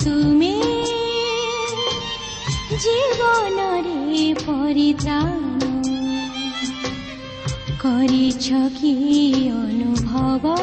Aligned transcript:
ତୁମେ 0.00 0.54
ଜୀବନରେ 2.82 4.24
ପରିତ୍ରାଣ 4.40 5.52
କରିଛ 7.82 8.58
କି 8.74 8.92
ଅନୁଭବ 9.52 10.54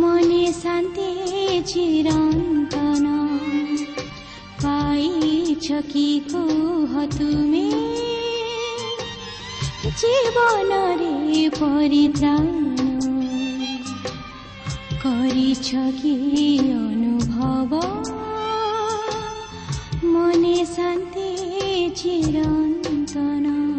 ମନେ 0.00 0.42
ଶାନ୍ତି 0.56 1.08
ଚିରନ୍ତନ 1.70 3.06
ପାଇଛ 4.62 5.80
କି 5.92 6.06
କୁହ 6.32 6.92
ତୁମେ 7.16 7.66
ଜୀବନରେ 10.00 11.12
ପରିତ୍ରାଣ 11.58 12.46
କରିଛ 15.02 15.68
କି 15.98 16.14
ଅନୁଭବ 16.74 16.99
হব। 17.40 17.72
মনে 20.04 20.66
শান্তি 20.76 21.28
চিরন্তন। 21.96 23.69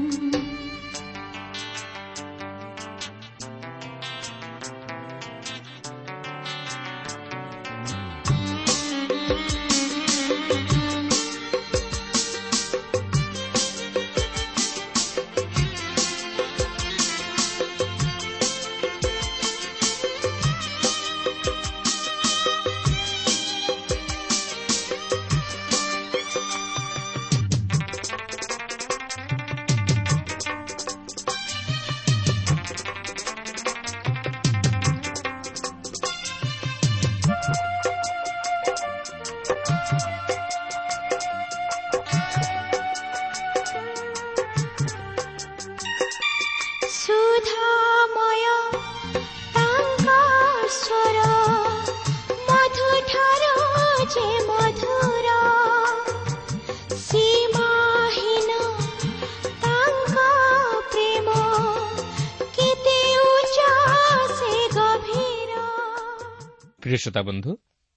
ପ୍ରିୟ 66.91 66.99
ଶ୍ରୋତା 66.99 67.21
ବନ୍ଧୁ 67.23 67.51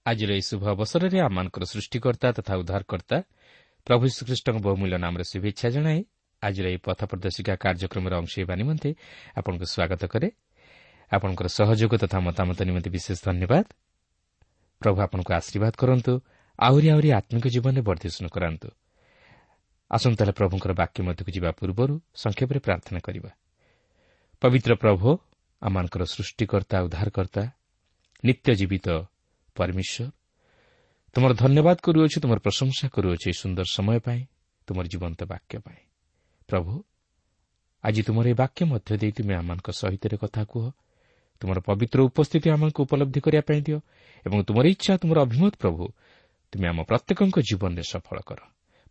ଆଜିର 0.07 0.31
ଏହି 0.37 0.45
ଶୁଭ 0.51 0.63
ଅବସରରେ 0.71 1.19
ଆମମାନଙ୍କର 1.27 1.65
ସୃଷ୍ଟିକର୍ତ୍ତା 1.67 2.29
ତଥା 2.39 2.55
ଉଦ୍ଧାରକର୍ତ୍ତା 2.61 3.17
ପ୍ରଭୁ 3.87 4.05
ଶ୍ରୀକୃଷ୍ଣଙ୍କ 4.15 4.59
ବହୁମୂଲ୍ୟ 4.67 4.97
ନାମରେ 5.05 5.25
ଶୁଭେଚ୍ଛା 5.31 5.69
ଜଣାଇ 5.75 6.01
ଆଜିର 6.43 6.67
ଏହି 6.71 6.79
ପଥ 6.87 7.01
ପ୍ରଦର୍ଶିକା 7.11 7.55
କାର୍ଯ୍ୟକ୍ରମରେ 7.65 8.15
ଅଂଶ 8.21 8.33
ହେବା 8.39 8.55
ନିମନ୍ତେ 8.61 8.91
ଆପଣଙ୍କୁ 9.39 9.67
ସ୍ୱାଗତ 9.75 10.03
କରେ 10.15 10.29
ଆପଣଙ୍କର 11.13 11.47
ସହଯୋଗ 11.59 11.93
ତଥା 12.03 12.19
ମତାମତ 12.29 12.59
ନିମନ୍ତେ 12.69 12.91
ବିଶେଷ 12.97 13.19
ଧନ୍ୟବାଦ 13.27 13.65
ପ୍ରଭୁ 14.83 14.99
ଆପଣଙ୍କୁ 15.07 15.31
ଆଶୀର୍ବାଦ 15.41 15.75
କରନ୍ତୁ 15.83 16.13
ଆହୁରି 16.59 16.87
ଆହୁରି 16.95 17.09
ଆତ୍ମିକ 17.19 17.45
ଜୀବନରେ 17.55 17.83
ବର୍ଦ୍ଧିଷ୍ଣୁ 17.89 18.29
କରାନ୍ତୁ 18.31 18.69
ଆସନ୍ତା 19.91 20.21
ହେଲେ 20.23 20.35
ପ୍ରଭୁଙ୍କର 20.39 20.73
ବାକ୍ୟ 20.81 20.99
ମଧ୍ୟକୁ 21.09 21.31
ଯିବା 21.37 21.51
ପୂର୍ବରୁ 21.59 21.95
ସଂକ୍ଷେପରେ 22.23 22.59
ପ୍ରାର୍ଥନା 22.67 23.01
କରିବା 23.07 23.31
ପବିତ୍ର 24.43 24.73
ପ୍ରଭୁ 24.83 25.09
ଆମମାନଙ୍କର 25.63 26.03
ସୃଷ୍ଟିକର୍ତ୍ତା 26.15 26.77
ଉଦ୍ଧାରକର୍ତ୍ତା 26.87 27.43
ନିତ୍ୟ 28.25 28.51
ଜୀବିତ 28.55 28.87
ପରମେଶ୍ୱର। 29.57 30.07
ତୁମର 31.15 31.33
ଧନ୍ୟବାଦ 31.35 31.77
କରୁଅଛୁ 31.87 32.17
ତୁମର 32.23 32.39
ପ୍ରଶଂସା 32.47 32.87
କରୁଅଛୁ 32.89 33.25
ଏହି 33.31 33.37
ସୁନ୍ଦର 33.43 33.67
ସମୟ 33.77 33.99
ପାଇଁ 34.07 34.21
ତୁମର 34.69 34.85
ଜୀବନ୍ତ 34.93 35.21
ବାକ୍ୟ 35.33 35.55
ପାଇଁ। 35.65 35.81
ପ୍ରଭୁ 36.49 36.73
ଆଜି 37.85 38.01
ତୁମର 38.07 38.25
ଏହି 38.27 38.37
ବାକ୍ୟ 38.43 38.61
ମଧ୍ୟ 38.73 38.91
ଦେଇ 39.01 39.13
ତୁମେ 39.17 39.35
ଆମମାନଙ୍କ 39.41 39.69
ସହିତ 39.81 40.05
କଥା 40.23 40.43
କୁହ। 40.45 40.65
ତୁମର 41.43 41.59
ପବିତ୍ର 41.69 41.99
ଉପସ୍ଥିତି 42.09 42.49
ଆମକୁ 42.55 42.81
ଉପଲବ୍ଧି 42.87 43.21
କରିବା 43.21 43.43
ପାଇଁ 43.49 43.61
ଦିଅ 43.67 43.79
ଏବଂ 44.27 44.39
ତୁମର 44.49 44.65
ଇଚ୍ଛା 44.75 44.93
ତୁମର 45.03 45.19
ଅଭିମତ 45.27 45.55
ପ୍ରଭୁ 45.63 45.83
ତୁମେ 46.53 46.67
ଆମ 46.73 46.79
ପ୍ରତ୍ୟେକଙ୍କ 46.91 47.37
ଜୀବନରେ 47.49 47.85
ସଫଳ 47.93 48.19
କର। 48.29 48.41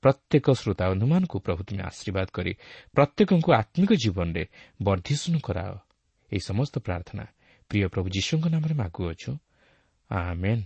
ପ୍ରତ୍ୟେକ 0.03 0.45
ଶ୍ରୋତା 0.51 0.83
ବନ୍ଧୁମାନଙ୍କୁ 0.91 1.38
ପ୍ରଭୁ 1.45 1.61
ତୁମେ 1.67 1.81
ଆଶୀର୍ବାଦ 1.89 2.27
କରି 2.38 2.53
ପ୍ରତ୍ୟେକଙ୍କୁ 2.95 3.50
ଆତ୍ମିକ 3.61 3.91
ଜୀବନରେ 4.03 4.44
ବର୍ଦ୍ଧିଷ୍ଣୁ 4.83 5.38
କରାଅ। 5.47 5.73
ଏହି 6.31 6.41
ସମସ୍ତ 6.50 6.75
ପ୍ରାର୍ଥନା 6.88 7.23
ପ୍ରିୟ 7.73 7.88
ପ୍ରଭୁ 7.94 8.07
ଯୀଶୁଙ୍କ 8.16 8.45
ନାମରେ 8.53 8.73
ମାଗୁଅଛୁ 8.81 9.31
ଆମେନ୍ 10.09 10.63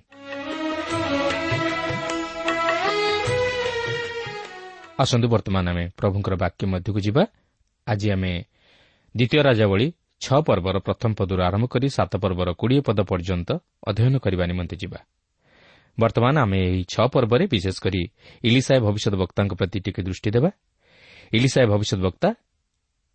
ଆସନ୍ତୁ 5.04 5.28
ବର୍ତ୍ତମାନ 5.34 5.66
ଆମେ 5.72 5.84
ପ୍ରଭୁଙ୍କର 6.00 6.34
ବାକ୍ୟ 6.44 6.64
ମଧ୍ୟକୁ 6.74 7.00
ଯିବା। 7.08 7.24
ଆଜି 7.88 8.08
ଆମେ 8.16 8.34
ଦ୍ୱିତୀୟ 9.16 9.40
ରାଜାବଳୀ 9.48 9.88
ଛଅ 10.22 10.38
ପର୍ବର 10.48 10.76
ପ୍ରଥମ 10.88 11.12
ପଦରୁ 11.20 11.42
ଆରମ୍ଭ 11.48 11.66
କରି 11.74 11.88
ସାତ 11.98 12.14
ପର୍ବର 12.24 12.50
କୋଡ଼ିଏ 12.60 12.82
ପଦ 12.88 13.00
ପର୍ଯ୍ୟନ୍ତ 13.12 13.50
ଅଧ୍ୟୟନ 13.90 14.16
କରିବା 14.26 14.44
ନିମନ୍ତେ 14.52 14.76
ଯିବା। 14.82 15.00
ବର୍ତ୍ତମାନ 15.98 16.36
ଆମେ 16.46 16.60
ଏହି 16.70 16.82
ଛଅ 16.94 17.06
ପର୍ବରେ 17.14 17.44
ବିଶେଷ 17.54 17.78
କରି 17.86 18.02
ଇଲିସାଏ 18.48 18.80
ଭବିଷ୍ୟତ 18.88 19.14
ବକ୍ତାଙ୍କ 19.22 19.54
ପ୍ରତି 19.60 19.78
ଟିକେ 19.86 20.02
ଦୃଷ୍ଟି 20.08 20.30
ଦେବା। 20.36 20.50
ଇଲିସାଏ 21.38 21.66
ଭବିଷ୍ୟତ 21.74 22.00
ବକ୍ତା 22.08 22.30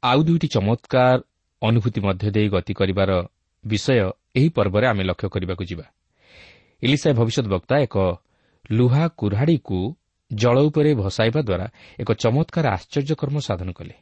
ଆଉ 0.03 0.19
ଦୁଇଟି 0.27 0.49
ଚମତ୍କାର 0.55 1.19
ଅନୁଭୂତି 1.63 2.01
ମଧ୍ୟ 2.07 2.27
ଦେଇ 2.37 2.49
ଗତି 2.55 2.73
କରିବାର 2.81 3.11
ବିଷୟ 3.65 4.11
ଏହି 4.37 4.49
ପର୍ବରେ 4.49 4.87
ଆମେ 4.87 5.03
ଲକ୍ଷ୍ୟ 5.05 5.29
କରିବାକୁ 5.29 5.65
ଯିବା। 5.65 5.87
ଇଲିସାଏ 6.83 7.15
ଭବିଷ୍ୟତ 7.15 7.47
ବକ୍ତା 7.47 7.75
ଏକ 7.87 7.97
ଲୁହା 8.71 9.05
କୁରାଢ଼ୀକୁ 9.19 9.79
ଜଳ 10.31 10.57
ଉପରେ 10.69 10.91
ଭସାଇବା 10.95 11.41
ଦ୍ୱାରା 11.49 11.67
ଏକ 11.99 12.09
ଚମତ୍କାର 12.23 12.67
ଆଶ୍ଚର୍ଯ୍ୟକର୍ମ 12.77 13.37
ସାଧନ 13.39 13.69
କଲେ। 13.73 13.95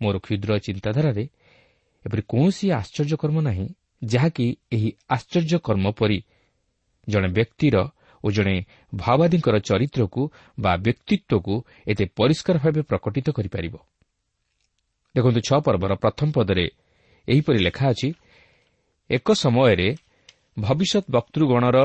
ମୋର 0.00 0.14
କ୍ଷୁଦ୍ର 0.18 0.50
ଚିନ୍ତାଧାରାରେ 0.66 1.24
ଏପରି 2.04 2.22
କୌଣସି 2.28 2.66
ଆଶ୍ଚର୍ଯ୍ୟକର୍ମ 2.80 3.36
ନାହିଁ 3.40 3.66
ଯାହାକି 4.04 4.46
ଏହି 4.72 4.90
ଆଶ୍ଚର୍ଯ୍ୟକର୍ମ 5.08 5.86
ପରି 5.98 6.18
ଜଣେ 7.08 7.28
ବ୍ୟକ୍ତିର 7.28 7.76
ଓ 8.24 8.26
ଜଣେ 8.30 8.56
ଭାଓବାଦୀଙ୍କର 8.94 9.56
ଚରିତ୍ରକୁ 9.68 10.22
ବା 10.60 10.72
ବ୍ୟକ୍ତିତ୍ୱକୁ 10.76 11.54
ଏତେ 11.86 12.04
ପରିଷ୍କାର 12.18 12.56
ଭାବେ 12.58 12.80
ପ୍ରକଟିତ 12.82 13.26
କରିପାରିବ। 13.30 13.74
ଦେଖନ୍ତୁ 15.14 15.40
ଛଅ 15.48 15.58
ପର୍ବର 15.66 15.92
ପ୍ରଥମ 15.94 16.28
ପଦରେ 16.36 16.66
ଏହିପରି 17.28 17.58
ଲେଖା 17.58 17.84
ଅଛି 17.88 18.08
ଏକ 19.10 19.26
ସମୟରେ 19.32 19.88
ଭବିଷ୍ୟତ 20.58 21.04
ବକ୍ତୃଗଣର 21.10 21.78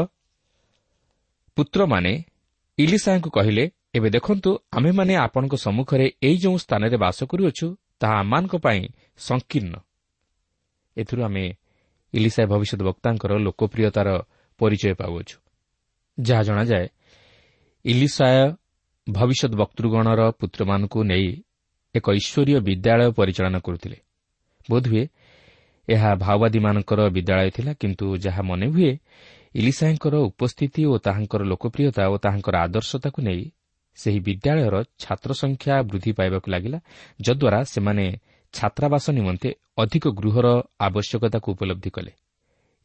ପୁତ୍ରମାନେ 1.57 2.13
ଇଲିସାଙ୍କୁ 2.77 3.30
କହିଲେ 3.30 3.63
ଏବେ 3.95 4.10
ଦେଖନ୍ତୁ 4.10 4.50
ଆମ୍ଭେମାନେ 4.71 5.13
ଆପଣଙ୍କ 5.16 5.54
ସମ୍ମୁଖରେ 5.66 6.06
ଏଇ 6.24 6.38
ଯେଉଁ 6.44 6.57
ସ୍ଥାନରେ 6.57 6.98
ବାସ 6.98 7.19
କରୁଅଛୁ 7.31 7.68
ତାହା 8.00 8.16
ଆମମାନଙ୍କ 8.21 8.54
ପାଇଁ 8.66 8.81
ସଂକୀର୍ଣ୍ଣ। 9.19 9.75
ଏଥିରୁ 10.98 11.21
ଆମେ 11.24 11.45
ଇଲିସାଏ 12.13 12.45
ଭବିଷ୍ୟତ 12.45 12.81
ବକ୍ତାଙ୍କର 12.89 13.31
ଲୋକପ୍ରିୟତାର 13.45 14.07
ପରିଚୟ 14.60 14.94
ପାଉଅଛୁ। 15.01 15.36
ଯାହା 16.18 16.44
ଜଣାଯାଏ 16.44 16.88
ଇଲିସାୟ 17.86 18.39
ଭବିଷ୍ୟତ 19.07 19.54
ବକ୍ତୃଗଣର 19.56 20.21
ପୁତ୍ରମାନଙ୍କୁ 20.39 21.00
ନେଇ 21.04 21.30
ଏକ 21.95 22.06
ଈଶ୍ୱରୀୟ 22.19 22.56
ବିଦ୍ୟାଳୟ 22.68 23.12
ପରିଚାଳନା 23.12 23.60
କରୁଥିଲେ। 23.60 23.98
ବୋଧହୁଏ 24.69 25.04
ଏହା 25.89 26.09
ମାଓବାଦୀମାନଙ୍କର 26.15 27.00
ବିଦ୍ୟାଳୟ 27.15 27.50
ଥିଲା 27.56 27.74
କିନ୍ତୁ 27.81 28.06
ଯାହା 28.18 28.41
ମନେହୁଏ 28.41 28.91
ଇଲିସାଏଙ୍କର 29.56 30.15
ଉପସ୍ଥିତି 30.30 30.81
ଓ 30.86 30.94
ତାହାଙ୍କର 30.97 31.41
ଲୋକପ୍ରିୟତା 31.44 32.03
ଓ 32.13 32.15
ତାହାଙ୍କର 32.18 32.56
ଆଦର୍ଶତାକୁ 32.65 33.19
ନେଇ 33.21 33.44
ସେହି 33.97 34.19
ବିଦ୍ୟାଳୟର 34.19 34.75
ଛାତ୍ର 35.03 35.30
ସଂଖ୍ୟା 35.33 35.74
ବୃଦ୍ଧି 35.89 36.12
ପାଇବାକୁ 36.12 36.47
ଲାଗିଲା 36.51 36.80
ଯଦ୍ୱାରା 37.21 37.59
ସେମାନେ 37.63 38.06
ଛାତ୍ରାବାସ 38.53 39.06
ନିମନ୍ତେ 39.09 39.50
ଅଧିକ 39.77 40.06
ଗୃହର 40.19 40.47
ଆବଶ୍ୟକତାକୁ 40.80 41.47
ଉପଲବ୍ଧି 41.51 41.89
କଲେ। 41.89 42.12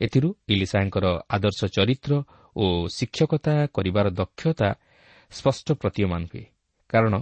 ଏଥିରୁ 0.00 0.29
ଇଲିସାଏଙ୍କର 0.49 1.07
ଆଦର୍ଶ 1.31 1.61
ଚରିତ୍ର 1.77 2.12
ଓ 2.57 2.65
ଶିକ୍ଷକତା 2.89 3.55
କରିବାର 3.67 4.07
ଦକ୍ଷତା 4.11 4.69
ସ୍ୱଷ୍ଟ 5.33 5.69
ପ୍ରତୀୟମାନ 5.73 6.23
ହୁଏ। 6.25 6.45
କାରଣ 6.91 7.15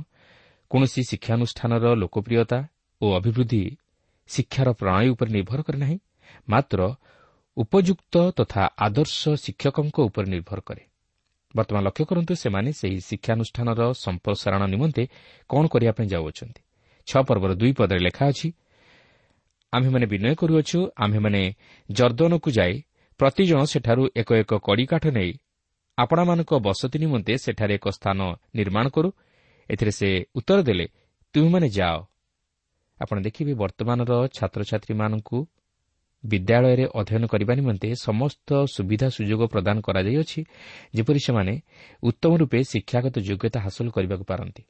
କୌଣସି 0.70 1.02
ଶିକ୍ଷାନୁଷ୍ଠାନର 1.10 1.84
ଲୋକପ୍ରିୟତା 1.94 2.58
ଓ 3.02 3.06
ଅଭିବୃଦ୍ଧି 3.18 3.62
ଶିକ୍ଷାର 4.28 4.68
ପ୍ରଣାଳୀ 4.72 5.08
ଉପରେ 5.14 5.30
ନିର୍ଭର 5.30 5.60
କରେ 5.66 5.78
ନାହିଁ 5.78 5.98
ମାତ୍ର 6.48 6.80
ଉପଯୁକ୍ତ 7.56 8.14
ତଥା 8.38 8.62
ଆଦର୍ଶ 8.86 9.20
ଶିକ୍ଷକଙ୍କ 9.44 9.96
ଉପରେ 10.08 10.26
ନିର୍ଭର 10.34 10.60
କରେ। 10.60 10.82
ବର୍ତ୍ତମାନ 11.54 11.80
ଲକ୍ଷ୍ୟ 11.86 12.04
କରନ୍ତୁ 12.10 12.32
ସେମାନେ 12.34 12.70
ସେହି 12.72 12.98
ଶିକ୍ଷାନୁଷ୍ଠାନର 13.08 13.80
ସମ୍ପ୍ରସାରଣ 14.04 14.62
ନିମନ୍ତେ 14.72 15.02
କ'ଣ 15.50 15.64
କରିବା 15.72 15.92
ପାଇଁ 15.92 16.08
ଯାଉଅଛନ୍ତି। 16.14 16.60
ଛଅ 17.08 17.20
ପର୍ବର 17.28 17.50
ଦୁଇ 17.60 17.72
ପଦରେ 17.78 18.00
ଲେଖା 18.06 18.24
ଅଛି 18.32 18.48
ଆମ୍ଭେମାନେ 19.72 20.06
ବିନୟ 20.12 20.34
କରୁଅଛୁ 20.40 20.78
ଆମ୍ଭେମାନେ 20.96 21.42
ଜର୍ଦ୍ଦନକୁ 21.88 22.48
ଯାଇ 22.50 22.74
ପ୍ରତିଜଣ 23.20 23.60
ସେଠାରୁ 23.72 24.02
ଏକ 24.16 24.30
ଏକ 24.42 24.50
କଡ଼ିକାଠ 24.66 25.04
ନେଇ 25.08 25.32
ଆପଣମାନଙ୍କ 25.98 26.50
ବସତି 26.66 26.96
ନିମନ୍ତେ 26.98 27.32
ସେଠାରେ 27.44 27.74
ଏକ 27.74 27.86
ସ୍ଥାନ 27.98 28.18
ନିର୍ମାଣ 28.54 28.86
କରୁ। 28.88 29.08
ଏଥିରେ 29.70 29.92
ସେ 29.98 30.08
ଉତ୍ତର 30.34 30.58
ଦେଲେ 30.68 30.86
ତୁମେମାନେ 31.34 31.68
ଯାଅ 31.78 31.96
ଆପଣ 33.02 33.20
ଦେଖିବେ 33.20 33.54
ବର୍ତ୍ତମାନର 33.54 34.12
ଛାତ୍ରଛାତ୍ରୀମାନଙ୍କୁ 34.26 35.46
ବିଦ୍ୟାଳୟରେ 36.24 36.84
ଅଧ୍ୟୟନ 36.94 37.26
କରିବା 37.26 37.54
ନିମନ୍ତେ 37.54 37.94
ସମସ୍ତ 37.94 38.64
ସୁବିଧା 38.64 39.08
ସୁଯୋଗ 39.08 39.46
ପ୍ରଦାନ 39.46 39.80
କରାଯାଇଅଛି 39.80 40.44
ଯେପରି 40.94 41.20
ସେମାନେ 41.20 41.60
ଉତ୍ତମ 42.02 42.36
ରୂପେ 42.36 42.64
ଶିକ୍ଷାଗତ 42.64 43.18
ଯୋଗ୍ୟତା 43.18 43.60
ହାସଲ 43.60 43.88
କରିବାକୁ 43.88 44.24
ପାରନ୍ତି। 44.24 44.62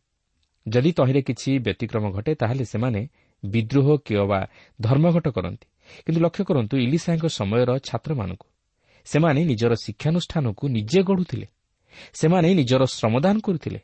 ଯଦି 0.68 0.92
ତହିଁରେ 0.92 1.22
କିଛି 1.22 1.58
ବ୍ୟତିକ୍ରମ 1.58 2.10
ଘଟେ 2.10 2.34
ତାହେଲେ 2.34 2.64
ସେମାନେ 2.64 3.08
ବିଦ୍ରୋହ 3.44 3.96
କିମ୍ବା 3.96 4.46
ଧର୍ମଘଟ 4.80 5.28
କରନ୍ତି। 5.28 5.66
କିନ୍ତୁ 6.06 6.20
ଲକ୍ଷ୍ୟ 6.20 6.44
କରନ୍ତୁ 6.44 6.76
ଇଲିସାଙ୍କ 6.76 7.24
ସମୟର 7.26 7.78
ଛାତ୍ରମାନଙ୍କୁ। 7.78 8.46
ସେମାନେ 9.04 9.44
ନିଜର 9.44 9.72
ଶିକ୍ଷାନୁଷ୍ଠାନକୁ 9.74 10.68
ନିଜେ 10.68 11.02
ଗଢ଼ୁଥିଲେ। 11.02 11.46
ସେମାନେ 12.14 12.54
ନିଜର 12.54 12.84
ଶ୍ରମଦାନ 12.84 13.38
କରୁଥିଲେ। 13.38 13.80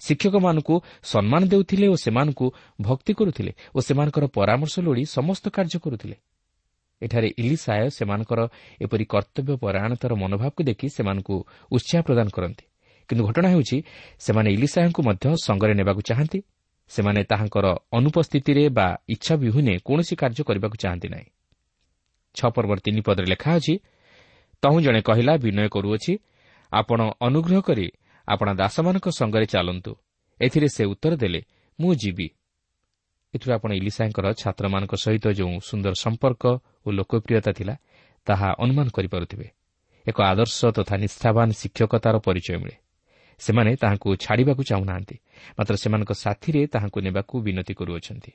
ଶିକ୍ଷକମାନଙ୍କୁ 0.00 0.74
ସମ୍ମାନ 1.02 1.42
ଦେଉଥିଲେ 1.46 1.86
ଓ 1.88 1.94
ସେମାନଙ୍କୁ 1.94 2.46
ଭକ୍ତି 2.80 3.12
କରୁଥିଲେ 3.14 3.52
ଓ 3.76 3.78
ସେମାନଙ୍କର 3.80 4.24
ପରାମର୍ଶ 4.36 4.74
ଲୋଡ଼ି 4.80 5.04
ସମସ୍ତ 5.16 5.44
କାର୍ଯ୍ୟ 5.48 5.78
କରୁଥିଲେ। 5.80 6.16
ଏଠାରେ 7.02 7.28
ଇଲିସାୟ 7.38 7.88
ସେମାନଙ୍କର 7.88 8.40
ଏପରି 8.80 9.04
କର୍ତ୍ତବ୍ୟ 9.04 9.52
ପରାୟଣତାର 9.56 10.12
ମନୋଭାବକୁ 10.14 10.60
ଦେଖି 10.64 10.86
ସେମାନଙ୍କୁ 10.88 11.34
ଉତ୍ସାହ 11.72 12.00
ପ୍ରଦାନ 12.02 12.28
କରନ୍ତି। 12.28 12.64
କିନ୍ତୁ 13.08 13.22
ଘଟଣା 13.26 13.48
ହେଉଛି 13.48 13.76
ସେମାନେ 14.18 14.48
ଇଲିସାୟଙ୍କୁ 14.50 15.00
ମଧ୍ୟ 15.02 15.24
ସଙ୍ଗରେ 15.44 15.74
ନେବାକୁ 15.74 16.00
ଚାହାନ୍ତି। 16.00 16.40
ସେମାନେ 16.90 17.20
ତାହାଙ୍କର 17.24 17.66
ଅନୁପସ୍ଥିତିରେ 17.92 18.64
ବା 18.68 18.88
ଇଚ୍ଛା 19.08 19.34
ବିହୁନେ 19.36 19.72
କୌଣସି 19.84 20.14
କାର୍ଯ୍ୟ 20.16 20.42
କରିବାକୁ 20.44 20.76
ଚାହାନ୍ତି 20.82 21.08
ନାହିଁ। 21.08 21.28
ଛଅ 22.34 22.48
ପର୍ବର 22.50 22.78
ତିନି 22.78 23.00
ପଦରେ 23.00 23.26
ଲେଖା 23.26 23.50
ଅଛି 23.56 23.74
ତହୁଁ 24.62 24.78
ଜଣେ 24.80 25.00
କହିଲା 25.02 25.32
ବିନୟ 25.36 25.68
କରୁଅଛି 25.68 26.12
ଆପଣ 26.72 27.00
ଅନୁଗ୍ରହ 27.20 27.60
କରି 27.60 27.86
ଆପଣା 28.32 28.52
ଦାସମାନଙ୍କ 28.54 29.06
ସଙ୍ଗରେ 29.10 29.46
ଚାଲନ୍ତୁ। 29.46 29.92
ଏଥିରେ 30.40 30.68
ସେ 30.68 30.84
ଉତ୍ତର 30.84 31.12
ଦେଲେ 31.16 31.40
ମୁଁ 31.80 31.94
ଯିବି। 31.94 32.26
ଏଥିରୁ 33.34 33.52
ଆପଣ 33.54 33.70
ଇଲିସାଙ୍କର 33.72 34.26
ଛାତ୍ରମାନଙ୍କ 34.32 34.94
ସହିତ 34.94 35.24
ଯେଉଁ 35.38 35.54
ସୁନ୍ଦର 35.60 35.94
ସମ୍ପର୍କ 36.04 36.44
ଓ 36.86 36.88
ଲୋକପ୍ରିୟତା 36.90 37.52
ଥିଲା 37.52 37.74
ତାହା 38.26 38.48
ଅନୁମାନ 38.58 38.86
କରିପାରୁଥିବେ। 38.88 39.46
ଏକ 40.08 40.18
ଆଦର୍ଶ 40.22 40.58
ତଥା 40.66 40.94
ନିଷ୍ଠାବାନ 40.96 41.48
ଶିକ୍ଷକତାର 41.50 42.14
ପରିଚୟ 42.18 42.56
ମିଳେ। 42.58 42.76
ସେମାନେ 43.38 43.70
ତାହାଙ୍କୁ 43.76 44.08
ଛାଡ଼ିବାକୁ 44.16 44.62
ଚାହୁଁନାହାନ୍ତି 44.62 45.16
ମାତ୍ର 45.58 45.74
ସେମାନଙ୍କ 45.76 46.12
ସାଥିରେ 46.12 46.60
ତାହାଙ୍କୁ 46.66 46.98
ନେବାକୁ 47.00 47.34
ବିନତି 47.40 47.74
କରୁଅଛନ୍ତି। 47.74 48.32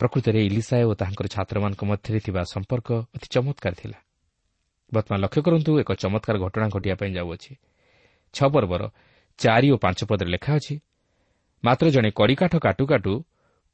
ପ୍ରକୃତରେ 0.00 0.40
ଇଲିସାଏ 0.46 0.82
ଓ 0.82 0.92
ତାହାଙ୍କର 0.94 1.26
ଛାତ୍ରମାନଙ୍କ 1.26 1.82
ମଧ୍ୟରେ 1.84 2.18
ଥିବା 2.20 2.42
ସମ୍ପର୍କ 2.44 2.88
ଅତି 3.14 3.26
ଚମତ୍କାର 3.30 3.74
ଥିଲା। 3.74 3.98
ବର୍ତ୍ତମାନ 4.94 5.18
ଲକ୍ଷ୍ୟ 5.20 5.40
କରନ୍ତୁ 5.42 5.70
ଏକ 5.80 5.90
ଚମତ୍କାର 5.92 6.36
ଘଟଣା 6.38 6.66
ଘଟିବା 6.68 6.94
ପାଇଁ 6.94 7.12
ଯାଉଅଛି। 7.14 7.52
ଛଅ 8.34 8.48
ପର୍ବର 8.54 8.82
ଚାରି 9.38 9.68
ଓ 9.70 9.76
ପାଞ୍ଚ 9.76 10.00
ପଦରେ 10.04 10.30
ଲେଖା 10.34 10.52
ଅଛି 10.56 10.74
ମାତ୍ର 11.64 11.86
ଜଣେ 11.90 12.10
କଡ଼ିକାଠ 12.10 12.54
କାଟୁ 12.58 12.84
କାଟୁ 12.86 13.12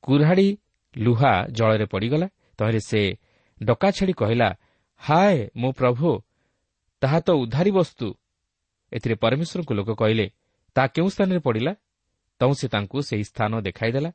କୁରାଡ଼ି 0.04 0.48
ଲୁହା 0.96 1.32
ଜଳରେ 1.50 1.86
ପଡ଼ିଗଲା 1.92 2.28
ତହିଁରେ 2.58 2.80
ସେ 2.80 3.00
ଡକା 3.60 3.88
ଛାଡ଼ି 3.90 4.12
କହିଲା 4.12 4.48
ହାଏ 5.00 5.38
ମୋ 5.56 5.68
ପ୍ରଭୁ 5.72 6.10
ତାହା 7.02 7.18
ତ 7.20 7.28
ଉଦ୍ଧାରୀ 7.42 7.70
ବସ୍ତୁ 7.70 8.06
ଏଥିରେ 8.92 9.14
ପରମେଶ୍ୱରଙ୍କୁ 9.14 9.72
ଲୋକ 9.74 9.90
କହିଲେ 9.94 10.26
ତାହା 10.76 10.88
କେଉଁ 10.94 11.08
ସ୍ଥାନରେ 11.14 11.40
ପଡ଼ିଲା 11.46 11.72
ତହୁଁ 12.40 12.54
ସେ 12.60 12.66
ତାଙ୍କୁ 12.68 12.98
ସେହି 13.02 13.24
ସ୍ଥାନ 13.30 13.52
ଦେଖାଇଦେଲା 13.60 14.10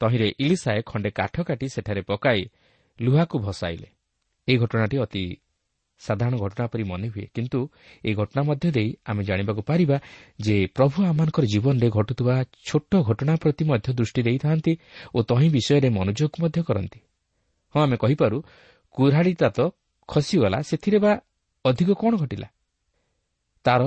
ତହିଁରେ 0.00 0.28
ଇଲିସାଏ 0.38 0.80
ଖଣ୍ଡେ 0.82 1.10
କାଠ 1.10 1.34
କାଟି 1.48 1.66
ସେଠାରେ 1.68 2.02
ପକାଇ 2.10 2.40
ଲୁହାକୁ 3.00 3.36
ଭସାଇଲେ। 3.38 3.88
ଏହି 4.48 4.58
ଘଟଣାଟି 4.62 4.96
ଅତି 5.04 5.24
ସାଧାରଣ 6.06 6.34
ଘଟଣା 6.36 6.64
ପରି 6.66 6.84
ମନେ 6.84 7.08
ହୁଏ। 7.08 7.26
କିନ୍ତୁ 7.34 7.60
ଏହି 8.04 8.14
ଘଟଣା 8.14 8.42
ମଧ୍ୟ 8.42 8.70
ଦେଇ 8.70 8.90
ଆମେ 9.06 9.22
ଜାଣିବାକୁ 9.24 9.62
ପାରିବା 9.62 9.96
ଯେ 10.40 10.56
ପ୍ରଭୁ 10.76 10.96
ଆମମାନଙ୍କର 11.04 11.44
ଜୀବନରେ 11.44 11.88
ଘଟୁଥିବା 11.90 12.34
ଛୋଟ 12.66 12.92
ଘଟଣା 13.02 13.34
ପ୍ରତି 13.36 13.64
ମଧ୍ୟ 13.64 13.88
ଦୃଷ୍ଟି 13.94 14.20
ଦେଇଥାନ୍ତି 14.22 14.72
ଓ 15.14 15.18
ତହିଁ 15.22 15.48
ବିଷୟରେ 15.48 15.88
ମନୋଯୋଗ 15.88 16.32
ମଧ୍ୟ 16.40 16.60
କରନ୍ତି। 16.62 17.00
ହଁ 17.74 17.80
ଆମେ 17.82 17.96
କହିପାରୁ 17.96 18.36
କୁରାଢ଼ୀଟା 18.94 19.48
ତ 19.48 19.60
ଖସିଗଲା 20.08 20.58
ସେଥିରେ 20.62 20.98
ବା 20.98 21.12
ଅଧିକ 21.64 21.90
କ'ଣ 21.92 22.12
ଘଟିଲା? 22.16 22.48
ତାର 23.64 23.82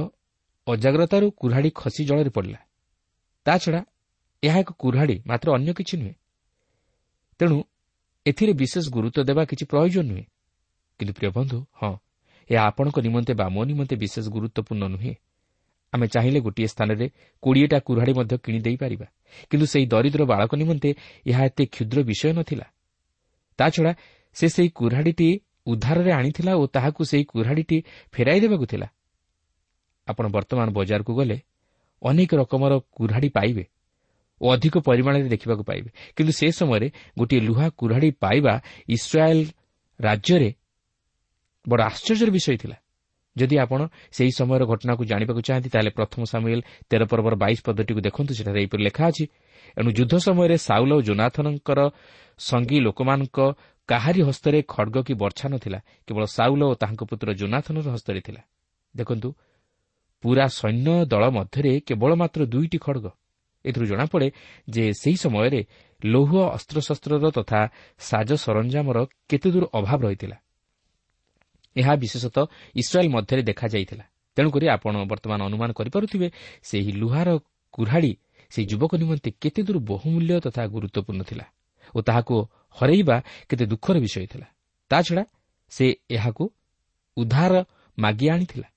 ଅଜାଗ୍ରତାରୁ 0.68 1.28
କୁରାଢ଼ୀ 1.32 1.70
ଖସି 1.76 2.02
ଜଳରେ 2.06 2.30
ପଡ଼ିଲା। 2.30 2.60
ତାଛଡ଼ା 3.46 3.82
ଏହା 4.44 4.60
ଏକ 4.60 4.72
କୁରାଢ଼ୀ 4.80 5.18
ମାତ୍ର 5.26 5.48
ଅନ୍ୟ 5.56 5.72
କିଛି 5.74 5.96
ନୁହେଁ। 5.98 6.16
ତେଣୁ 7.40 7.58
ଏଥିରେ 8.26 8.54
ବିଶେଷ 8.54 8.86
ଗୁରୁତ୍ୱ 8.90 9.26
ଦେବା 9.26 9.44
କିଛି 9.46 9.66
ପ୍ରୟୋଜନ 9.66 10.06
ନୁହେଁ। 10.10 10.26
କିନ୍ତୁ 11.00 11.14
ପ୍ରିୟ 11.14 11.30
ବନ୍ଧୁ 11.36 11.58
ହଁ 11.72 11.94
ଏହା 12.50 12.62
ଆପଣଙ୍କ 12.70 12.98
ନିମନ୍ତେ 13.08 13.34
ବା 13.40 13.46
ମୋ 13.50 13.62
ନିମନ୍ତେ 13.70 13.96
ବିଶେଷ 13.96 14.26
ଗୁରୁତ୍ୱପୂର୍ଣ୍ଣ 14.36 14.84
ନୁହେଁ। 14.96 15.14
ଆମେ 15.94 16.06
ଚାହିଁଲେ 16.08 16.40
ଗୋଟିଏ 16.40 16.68
ସ୍ଥାନରେ 16.68 17.06
କୋଡ଼ିଏଟା 17.44 17.78
କୁରାଢ଼ୀ 17.88 18.14
ମଧ୍ୟ 18.20 18.36
କିଣିଦେଇପାରିବା 18.46 19.08
କିନ୍ତୁ 19.50 19.66
ସେହି 19.66 19.86
ଦରିଦ୍ର 19.86 20.22
ବାଳକ 20.32 20.52
ନିମନ୍ତେ 20.62 20.90
ଏହା 21.26 21.42
ଏତେ 21.50 21.64
କ୍ଷୁଦ୍ର 21.66 21.98
ବିଷୟ 22.10 22.32
ନଥିଲା। 22.40 22.66
ତାଛଡ଼ା 23.60 23.92
ସେ 24.36 24.46
ସେହି 24.56 24.70
କୁରାଢ଼ୀଟି 24.80 25.30
ଉଦ୍ଧାରରେ 25.68 26.12
ଆଣିଥିଲା 26.12 26.52
ଓ 26.62 26.64
ତାହାକୁ 26.68 27.02
ସେହି 27.12 27.24
କୁରାଢ଼ୀଟି 27.32 27.78
ଫେରାଇ 28.14 28.40
ଦେବାକୁ 28.40 28.66
ଥିଲା। 28.72 28.88
ଆପଣ 30.08 30.26
ବର୍ତ୍ତମାନ 30.36 30.68
ବଜାରକୁ 30.78 31.12
ଗଲେ 31.16 31.38
ଅନେକ 32.02 32.32
ରକମର 32.36 32.74
କୁରାଢ଼ୀ 32.98 33.30
ପାଇବେ 33.30 33.64
ଓ 34.42 34.46
ଅଧିକ 34.54 34.76
ପରିମାଣରେ 34.88 35.28
ଦେଖିବାକୁ 35.30 35.64
ପାଇବେ। 35.64 35.90
କିନ୍ତୁ 36.16 36.32
ସେ 36.40 36.48
ସମୟରେ 36.60 36.88
ଗୋଟିଏ 37.18 37.42
ଲୁହା 37.48 37.68
କୁରାଢ଼ୀ 37.80 38.10
ପାଇବା 38.24 38.54
ଇସ୍ରାଏଲ୍ 38.90 39.44
ରାଜ୍ୟରେ 40.00 40.50
ବଡ଼ 41.70 41.82
ଆଶ୍ଚର୍ଯ୍ୟର 41.90 42.30
ବିଷୟ 42.38 42.58
ଥିଲା। 42.64 42.78
ଯଦି 43.36 43.56
ଆପଣ 43.60 43.80
ସେହି 44.16 44.32
ସମୟର 44.40 44.64
ଘଟଣାକୁ 44.72 45.04
ଜାଣିବାକୁ 45.12 45.42
ଚାହାନ୍ତି 45.48 45.70
ତାହେଲେ 45.74 45.92
ପ୍ରଥମ 45.98 46.22
ସାମୁଏଲ୍ 46.24 46.64
ତେର 46.90 47.02
ପର୍ବର 47.12 47.34
ବାଇଶ 47.44 47.60
ପଦଟିକୁ 47.68 48.02
ଦେଖନ୍ତୁ 48.08 48.32
ସେଠାରେ 48.38 48.60
ଏହିପରି 48.62 48.82
ଲେଖା 48.88 49.04
ଅଛି 49.12 49.24
ଏଣୁ 49.78 49.90
ଯୁଦ୍ଧ 49.98 50.14
ସମୟରେ 50.28 50.56
ସାଉଲ 50.68 50.92
ଓ 50.98 51.00
ଜୋନାଥନଙ୍କର 51.08 51.80
ସଙ୍ଗୀ 52.40 52.78
ଲୋକମାନଙ୍କ 52.88 53.38
କାହାରି 53.90 54.22
ହସ୍ତରେ 54.28 54.60
ଖଡ଼ଗ 54.74 54.96
କି 55.08 55.14
ବର୍ଚ୍ଛା 55.22 55.48
ନଥିଲା 55.54 55.80
କେବଳ 56.08 56.24
ସାଉଲ 56.38 56.62
ଓ 56.72 56.74
ତାହାଙ୍କ 56.82 57.02
ପୁତ୍ର 57.10 57.28
ଜୋନାଥନର 57.42 57.88
ହସ୍ତରେ 57.96 58.20
ଥିଲା। 58.28 58.42
ଦେଖନ୍ତୁ 58.96 59.30
ପୁରା 60.24 60.46
ସୈନ୍ୟ 60.60 61.06
ଦଳ 61.12 61.24
ମଧ୍ୟରେ 61.38 61.72
କେବଳ 61.88 62.12
ମାତ୍ର 62.22 62.42
ଦୁଇଟି 62.54 62.78
ଖଡ଼ଗ। 62.86 63.06
ଏଥିରୁ 63.66 63.86
ଜଣାପଡ଼େ 63.86 64.28
ଯେ 64.70 64.84
ସେହି 65.02 65.18
ସମୟରେ 65.24 65.62
ଲୌହ 66.06 66.32
ଅସ୍ତ୍ରଶସ୍ତ୍ରର 66.58 67.26
ତଥା 67.38 67.62
ସାଜ 68.00 68.30
ସରଞ୍ଜାମର 68.44 68.98
କେତେଦୂର 69.30 69.66
ଅଭାବ 69.80 70.00
ରହିଥିଲା। 70.06 70.38
ଏହା 71.76 71.94
ବିଶେଷତଃ 71.96 72.46
ଇସ୍ରାଏଲ୍ 72.76 73.10
ମଧ୍ୟରେ 73.10 73.42
ଦେଖାଯାଇଥିଲା। 73.50 74.06
ତେଣୁକରି 74.38 74.66
ଆପଣ 74.76 74.94
ବର୍ତ୍ତମାନ 75.12 75.40
ଅନୁମାନ 75.50 75.70
କରିପାରୁଥିବେ 75.80 76.28
ସେହି 76.64 76.92
ଲୁହାର 77.02 77.30
କୁରାଢ଼ୀ 77.74 78.14
ସେହି 78.52 78.66
ଯୁବକ 78.72 78.92
ନିମନ୍ତେ 79.02 79.30
କେତେଦୂର 79.42 79.78
ବହୁମୂଲ୍ୟ 79.92 80.36
ତଥା 80.46 80.62
ଗୁରୁତ୍ୱପୂର୍ଣ୍ଣ 80.74 81.22
ଥିଲା 81.30 81.46
ଓ 81.96 82.00
ତାହାକୁ 82.08 82.36
ହରାଇବା 82.78 83.18
କେତେ 83.50 83.66
ଦୁଃଖର 83.72 83.96
ବିଷୟ 84.00 84.26
ଥିଲା। 84.34 84.48
ତାଛଡ଼ା 84.92 85.24
ସେ 85.72 85.86
ଏହାକୁ 86.10 86.44
ଉଦ୍ଧାର 87.18 87.54
ମାଗି 87.98 88.28
ଆଣିଥିଲା। 88.30 88.68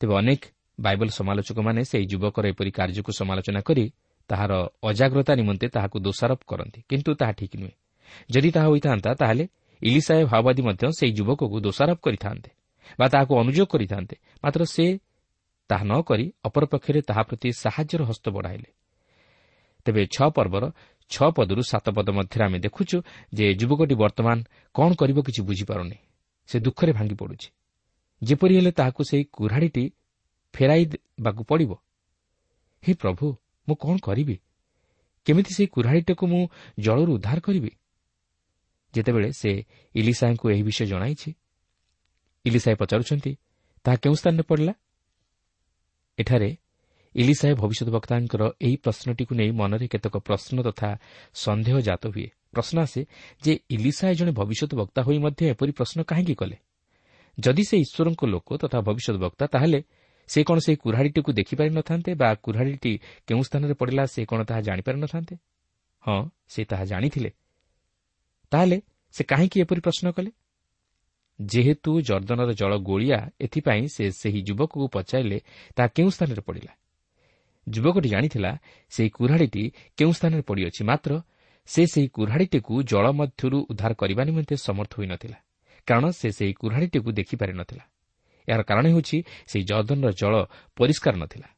ତେବେ 0.00 0.14
ଅନେକ 0.20 0.42
ବାଇବଲ 0.78 1.08
ସମାଲୋଚକମାନେ 1.10 1.80
ସେହି 1.90 2.04
ଯୁବକର 2.12 2.44
ଏପରି 2.52 2.70
କାର୍ଯ୍ୟକୁ 2.70 3.10
ସମାଲୋଚନା 3.20 3.60
କରି 3.60 3.84
ତାହାର 4.30 4.52
ଅଜାଗ୍ରତା 4.84 5.32
ନିମନ୍ତେ 5.40 5.66
ତାହାକୁ 5.74 5.96
ଦୋଷାରୋପ 6.06 6.40
କରନ୍ତି। 6.50 6.78
କିନ୍ତୁ 6.90 7.10
ତାହା 7.20 7.32
ଠିକ୍ 7.32 7.56
ନୁହେଁ। 7.60 7.74
ଯଦି 8.30 8.50
ତାହା 8.54 8.68
ହୋଇଥାନ୍ତା 8.72 9.10
ତାହେଲେ 9.14 9.44
ଇଲିସାଏ 9.82 10.24
ଭାଓବାଦୀ 10.24 10.62
ମଧ୍ୟ 10.62 10.84
ସେହି 10.98 11.12
ଯୁବକକୁ 11.12 11.56
ଦୋଷାରୋପ 11.60 11.98
କରିଥାନ୍ତେ 12.02 12.50
ବା 13.00 13.06
ତାହାକୁ 13.08 13.32
ଅନୁଯୋଗ 13.38 13.66
କରିଥାନ୍ତେ। 13.66 14.16
ମାତ୍ର 14.44 14.62
ସେ 14.64 14.84
ତାହା 15.68 15.84
ନ 15.84 15.92
କରି 16.02 16.32
ଅପରପକ୍ଷରେ 16.44 17.00
ତାହା 17.02 17.22
ପ୍ରତି 17.22 17.48
ସାହାଯ୍ୟର 17.52 18.02
ହସ୍ତ 18.04 18.24
ବଢ଼ାଇଲେ। 18.30 18.70
ତେବେ 19.84 20.02
ଛଅ 20.06 20.28
ପର୍ବର 20.30 20.64
ଛଅ 21.10 21.28
ପଦରୁ 21.30 21.62
ସାତ 21.62 21.86
ପଦ 21.90 22.08
ମଧ୍ୟରେ 22.10 22.44
ଆମେ 22.44 22.58
ଦେଖୁଛୁ 22.58 22.96
ଯେ 23.34 23.54
ଯୁବକଟି 23.54 23.94
ବର୍ତ୍ତମାନ 23.94 24.38
କ'ଣ 24.74 24.90
କରିବ 24.94 25.18
କିଛି 25.22 25.40
ବୁଝିପାରୁନି। 25.42 25.96
ସେ 26.48 26.56
ଦୁଃଖରେ 26.60 26.92
ଭାଙ୍ଗି 26.92 27.14
ପଡ଼ୁଛି। 27.14 27.48
ଯେପରି 28.22 28.54
ହେଲେ 28.56 28.72
ତାହାକୁ 28.72 29.00
ସେହି 29.04 29.24
କୁରାଢ଼ୀଟି 29.32 29.84
ଫେରାଇ 30.54 30.84
ଦେବାକୁ 30.86 31.42
ପଡ଼ିବ? 31.44 31.72
ହେ 32.82 32.92
ପ୍ରଭୁ 32.94 33.26
ମୁଁ 33.68 33.76
କ'ଣ 33.76 33.96
କରିବି? 33.98 34.36
କେମିତି 35.26 35.50
ସେହି 35.54 35.66
କୁରାଢ଼ୀଟିକୁ 35.66 36.24
ମୁଁ 36.26 36.42
ଜଳରୁ 36.80 37.10
ଉଦ୍ଧାର 37.14 37.40
କରିବି? 37.40 37.70
ଯେତେବେଳେ 38.94 39.30
ସେ 39.32 39.50
ଇଲିସାଏଙ୍କୁ 39.94 40.46
ଏହି 40.50 40.62
ବିଷୟ 40.62 40.84
ଜଣାଇଛି 40.86 41.30
ଇଲିସାଏ 42.44 42.74
ପଚାରୁଛନ୍ତି 42.74 43.32
ତାହା 43.84 43.96
କେଉଁ 43.96 44.14
ସ୍ଥାନରେ 44.14 44.42
ପଡ଼ିଲା? 44.42 44.72
ଏଠାରେ 46.18 46.50
ଇଲିସାଏ 47.14 47.54
ଭବିଷ୍ୟତ 47.54 47.88
ବକ୍ତାଙ୍କର 47.90 48.42
ଏହି 48.60 48.76
ପ୍ରଶ୍ନଟିକୁ 48.76 49.32
ନେଇ 49.34 49.50
ମନରେ 49.50 49.86
କେତେକ 49.88 50.14
ପ୍ରଶ୍ନ 50.18 50.56
ତଥା 50.62 50.90
ସନ୍ଦେହ 51.34 51.76
ଜାତ 51.80 52.02
ହୁଏ। 52.06 52.26
ପ୍ରଶ୍ନ 52.52 52.76
ଆସେ 52.80 53.00
ଯେ 53.42 53.52
ଇଲିସାଏ 53.70 54.14
ଜଣେ 54.14 54.32
ଭବିଷ୍ୟତ 54.32 54.72
ବକ୍ତା 54.74 55.00
ହୋଇ 55.02 55.18
ମଧ୍ୟ 55.18 55.42
ଏପରି 55.52 55.72
ପ୍ରଶ୍ନ 55.72 55.98
କାହିଁକି 56.02 56.34
କଲେ? 56.34 56.56
ଯଦି 57.38 57.64
ସେ 57.64 57.76
ଈଶ୍ୱରଙ୍କ 57.84 58.22
ଲୋକ 58.24 58.48
ତଥା 58.56 58.78
ଭବିଷ୍ୟତ 58.80 59.16
ବକ୍ତା 59.16 59.44
ତାହେଲେ 59.46 59.80
ସେ 60.28 60.40
କ'ଣ 60.44 60.58
ସେହି 60.58 60.76
କୁରାଢ଼ୀଟିକୁ 60.76 61.30
ଦେଖିପାରି 61.32 61.70
ନଥାନ୍ତେ 61.70 62.10
ବା 62.14 62.28
କୁରାଢ଼ୀଟି 62.44 62.92
କେଉଁ 63.26 63.42
ସ୍ଥାନରେ 63.48 63.74
ପଡ଼ିଲା 63.74 64.04
ସେ 64.06 64.20
କ'ଣ 64.24 64.40
ତାହା 64.44 64.60
ଜାଣିପାରି 64.60 64.98
ନଥାନ୍ତେ? 65.00 65.34
ହଁ 66.02 66.20
ସେ 66.48 66.60
ତାହା 66.64 66.84
ଜାଣିଥିଲେ। 66.84 67.30
ତାହେଲେ 68.52 68.78
ସେ 69.14 69.22
କାହିଁକି 69.24 69.56
ଏପରି 69.60 69.80
ପ୍ରଶ୍ନ 69.80 70.06
କଲେ? 70.16 70.30
ଯେହେତୁ 71.40 71.90
ଜର୍ଦ୍ଦନର 72.02 72.50
ଜଳ 72.60 72.72
ଗୋଳିଆ 72.88 73.18
ଏଥିପାଇଁ 73.40 73.84
ସେ 73.94 74.04
ସେହି 74.20 74.40
ଯୁବକକୁ 74.48 74.86
ପଚାରିଲେ 74.94 75.38
ତାହା 75.76 75.88
କେଉଁ 75.96 76.10
ସ୍ଥାନରେ 76.16 76.42
ପଡ଼ିଲା? 76.48 76.72
ଯୁବକଟି 77.66 78.08
ଜାଣିଥିଲା 78.08 78.50
ସେହି 78.92 79.10
କୁରାଢ଼ୀଟି 79.16 79.64
କେଉଁ 79.96 80.12
ସ୍ଥାନରେ 80.18 80.42
ପଡ଼ିଅଛି? 80.48 80.82
ମାତ୍ର 80.90 81.10
ସେ 81.68 81.82
ସେହି 81.92 82.08
କୁରାଢ଼ୀଟିକୁ 82.08 82.74
ଜଳ 82.82 83.04
ମଧ୍ୟରୁ 83.20 83.58
ଉଦ୍ଧାର 83.70 83.92
କରିବା 84.00 84.22
ନିମନ୍ତେ 84.28 84.54
ସମର୍ଥ 84.66 84.92
ହୋଇନଥିଲା 84.98 85.38
କାରଣ 85.88 86.04
ସେ 86.20 86.28
ସେହି 86.38 86.52
କୁରାଢ଼ୀଟିକୁ 86.60 87.10
ଦେଖିପାରି 87.18 87.52
ନଥିଲା। 87.60 87.84
ଏହାର 88.48 88.62
କାରଣ 88.70 88.84
ହେଉଛି 88.92 89.16
ସେହି 89.50 89.64
ଜର୍ଦ୍ଦନର 89.70 90.10
ଜଳ 90.20 90.34
ପରିଷ୍କାର 90.76 91.14
ନଥିଲା। 91.22 91.48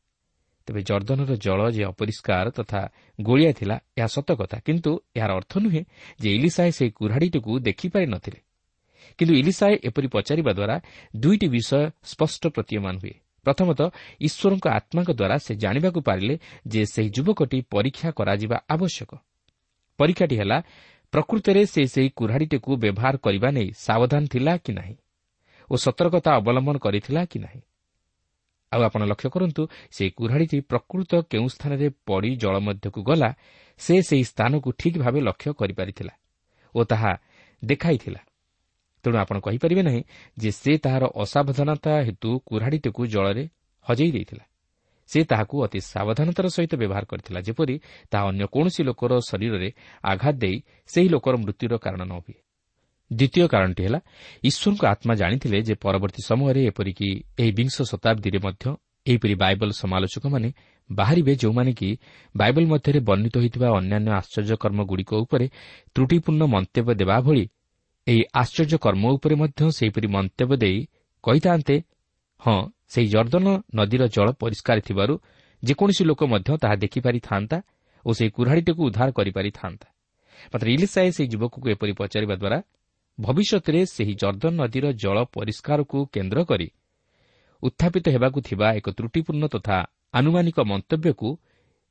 ତେବେ 0.70 0.82
ଜର୍ଦ୍ଦନର 0.82 1.32
ଜଳ 1.36 1.60
ଯେ 1.74 1.82
ଅପରିଷ୍କାର 1.84 2.46
ତଥା 2.54 2.80
ଗୋଳିଆ 3.18 3.52
ଥିଲା 3.58 3.76
ଏହା 3.98 4.08
ସତ 4.16 4.28
କଥା। 4.40 4.56
କିନ୍ତୁ 4.66 4.90
ଏହାର 5.18 5.30
ଅର୍ଥ 5.34 5.52
ନୁହେଁ 5.58 5.82
ଯେ 6.22 6.28
ଇଲିସାଏ 6.38 6.70
ସେହି 6.70 6.90
କୁରାଢ଼ୀଟିକୁ 6.98 7.52
ଦେଖିପାରି 7.58 8.06
ନଥିଲେ 8.06 8.40
କିନ୍ତୁ 9.18 9.34
ଇଲିସାଏ 9.34 9.74
ଏପରି 9.88 10.08
ପଚାରିବା 10.14 10.52
ଦ୍ୱାରା 10.52 10.76
ଦୁଇଟି 11.16 11.46
ବିଷୟ 11.48 11.80
ସ୍ପଷ୍ଟ 12.10 12.42
ପ୍ରତୀୟମାନ 12.54 12.94
ହୁଏ। 13.02 13.14
ପ୍ରଥମତଃ 13.46 13.88
ଈଶ୍ୱରଙ୍କ 14.20 14.66
ଆତ୍ମାଙ୍କ 14.78 15.10
ଦ୍ୱାରା 15.10 15.36
ସେ 15.38 15.52
ଜାଣିବାକୁ 15.54 16.00
ପାରିଲେ 16.00 16.34
ଯେ 16.66 16.82
ସେହି 16.86 17.08
ଯୁବକଟି 17.10 17.58
ପରୀକ୍ଷା 17.74 18.08
କରାଯିବା 18.10 18.56
ଆବଶ୍ୟକ। 18.68 19.10
ପରୀକ୍ଷାଟି 19.98 20.36
ହେଲା 20.36 20.58
ପ୍ରକୃତରେ 21.12 21.62
ସେ 21.66 21.82
ସେହି 21.86 22.08
କୁରାଢ଼ୀଟିକୁ 22.18 22.70
ବ୍ୟବହାର 22.76 23.14
କରିବା 23.16 23.48
ନେଇ 23.50 23.68
ସାବଧାନ 23.86 24.22
ଥିଲା 24.26 24.52
କି 24.64 24.72
ନାହିଁ? 24.72 24.94
ଓ 25.70 25.74
ସତର୍କତା 25.76 26.30
ଅବଲମ୍ବନ 26.34 26.76
କରିଥିଲା 26.78 27.22
କି 27.24 27.38
ନାହିଁ? 27.38 27.60
ଆଉ 28.72 28.80
ଆପଣ 28.82 29.02
ଲକ୍ଷ୍ୟ 29.02 29.28
କରନ୍ତୁ 29.34 29.62
ସେହି 29.90 30.10
କୁରାଢ଼ୀଟି 30.10 30.58
ପ୍ରକୃତ 30.70 31.12
କେଉଁ 31.30 31.46
ସ୍ଥାନରେ 31.48 31.86
ପଡ଼ି 32.06 32.30
ଜଳ 32.36 32.54
ମଧ୍ୟକୁ 32.58 33.00
ଗଲା 33.02 33.30
ସେ 33.80 33.94
ସେହି 34.02 34.24
ସ୍ଥାନକୁ 34.24 34.68
ଠିକ୍ 34.78 34.98
ଭାବେ 34.98 35.20
ଲକ୍ଷ୍ୟ 35.20 35.50
କରିପାରିଥିଲା 35.60 36.12
ଓ 36.74 36.80
ତାହା 36.84 37.12
ଦେଖାଇଥିଲା। 37.62 38.20
ତେଣୁ 39.04 39.16
ଆପଣ 39.16 39.36
କହିପାରିବେ 39.40 39.82
ନାହିଁ 39.82 40.02
ଯେ 40.38 40.50
ସେ 40.52 40.72
ତାହାର 40.78 41.04
ଅସାବଧାନତା 41.22 41.92
ହେତୁ 42.06 42.30
କୁରାଢ଼ୀଟିକୁ 42.46 43.02
ଜଳରେ 43.06 43.44
ହଜେଇ 43.86 44.10
ଦେଇଥିଲା। 44.12 44.44
ସେ 45.10 45.20
ତାହାକୁ 45.24 45.56
ଅତି 45.64 45.80
ସାବଧାନତାର 45.92 46.46
ସହିତ 46.46 46.72
ବ୍ୟବହାର 46.82 47.04
କରିଥିଲା 47.04 47.40
ଯେପରି 47.40 47.74
ତାହା 48.10 48.24
ଅନ୍ୟ 48.30 48.44
କୌଣସି 48.54 48.80
ଲୋକର 48.88 49.12
ଶରୀରରେ 49.28 49.68
ଆଘାତ 50.04 50.34
ଦେଇ 50.38 50.56
ସେହି 50.90 51.08
ଲୋକର 51.08 51.34
ମୃତ୍ୟୁର 51.42 51.72
କାରଣ 51.78 52.02
ନ 52.06 52.12
ହୁଏ। 52.22 52.36
ଦ୍ୱିତୀୟ 53.10 53.46
କାରଣଟି 53.48 53.82
ହେଲା 53.84 54.00
ଈଶ୍ୱରଙ୍କ 54.44 54.82
ଆତ୍ମା 54.92 55.14
ଜାଣିଥିଲେ 55.14 55.58
ଯେ 55.62 55.74
ପରବର୍ତ୍ତୀ 55.74 56.22
ସମୟରେ 56.22 56.60
ଏପରିକି 56.70 57.08
ଏହି 57.42 57.52
ବିଂଶ 57.52 57.74
ଶତାବ୍ଦୀରେ 57.82 58.38
ମଧ୍ୟ 58.46 58.64
ଏହିପରି 59.06 59.34
ବାଇବଲ 59.34 59.70
ସମାଲୋଚକମାନେ 59.72 60.48
ବାହାରିବେ 60.90 61.32
ଯେଉଁମାନେ 61.42 61.72
କି 61.72 61.90
ବାଇବଲ 62.34 62.64
ମଧ୍ୟରେ 62.72 63.00
ବର୍ଣ୍ଣିତ 63.08 63.34
ହୋଇଥିବା 63.38 63.68
ଅନ୍ୟାନ୍ୟ 63.78 64.10
ଆଶ୍ଚର୍ଯ୍ୟକର୍ମଗୁଡ଼ିକ 64.20 65.10
ଉପରେ 65.24 65.46
ତ୍ରୁଟିପୂର୍ଣ୍ଣ 65.94 66.42
ମନ୍ତବ୍ୟ 66.54 66.92
ଦେବା 67.00 67.16
ଭଳି 67.20 67.44
ଏହି 68.06 68.22
ଆଶ୍ଚର୍ଯ୍ୟ 68.34 68.76
କର୍ମ 68.78 69.02
ଉପରେ 69.16 69.34
ମଧ୍ୟ 69.42 69.60
ସେହିପରି 69.78 70.08
ମନ୍ତବ୍ୟ 70.16 70.56
ଦେଇ 70.56 70.78
କହିଥାନ୍ତେ 71.24 71.76
ହଁ 72.42 72.58
ସେହି 72.92 73.08
ଜର୍ଦ୍ଦନ 73.08 73.46
ନଦୀର 73.78 74.02
ଜଳ 74.16 74.28
ପରିଷ୍କାର 74.42 74.78
ଥିବାରୁ 74.80 75.14
ଯେକୌଣସି 75.62 76.02
ଲୋକ 76.10 76.20
ମଧ୍ୟ 76.32 76.50
ତାହା 76.62 76.76
ଦେଖିପାରିଥାନ୍ତା 76.84 77.58
ଓ 78.04 78.10
ସେହି 78.12 78.30
କୁରାଢ଼ୀଟିକୁ 78.36 78.80
ଉଦ୍ଧାର 78.88 79.08
କରିପାରିଥାନ୍ତା। 79.18 79.86
ମାତ୍ର 80.52 80.66
ଇଲିସାଏ 80.76 81.08
ସେହି 81.16 81.28
ଯୁବକକୁ 81.32 81.66
ଏପରି 81.74 81.92
ପଚାରିବା 82.00 82.34
ଦ୍ୱାରା 82.42 82.58
ଭବିଷ୍ୟତରେ 83.20 83.80
ସେହି 83.86 84.14
ଜର୍ଦ୍ଦନ 84.14 84.52
ନଦୀର 84.60 84.86
ଜଳ 84.92 85.16
ପରିଷ୍କାରକୁ 85.34 85.98
କେନ୍ଦ୍ର 86.12 86.40
କରି 86.44 86.68
ଉତ୍ଥାପିତ 87.62 88.06
ହେବାକୁ 88.08 88.38
ଥିବା 88.40 88.68
ଏକ 88.74 88.86
ତ୍ରୁଟିପୂର୍ଣ୍ଣ 88.90 89.44
ତଥା 89.46 89.76
ଆନୁମାନିକ 90.12 90.58
ମନ୍ତବ୍ୟକୁ 90.70 91.28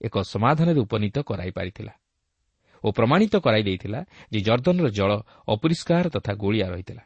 ଏକ 0.01 0.15
ସମାଧାନରେ 0.33 0.79
ଉପନୀତ 0.79 1.17
କରାଇପାରିଥିଲା 1.21 1.93
ଓ 2.83 2.88
ପ୍ରମାଣିତ 2.91 3.33
କରାଇ 3.36 3.63
ଦେଇଥିଲା 3.63 4.00
ଯେ 4.31 4.39
ଜର୍ଦ୍ଦନର 4.39 4.88
ଜଳ 4.89 5.12
ଅପରିଷ୍କାର 5.48 6.05
ତଥା 6.09 6.31
ଗୋଳିଆ 6.33 6.67
ରହିଥିଲା। 6.69 7.03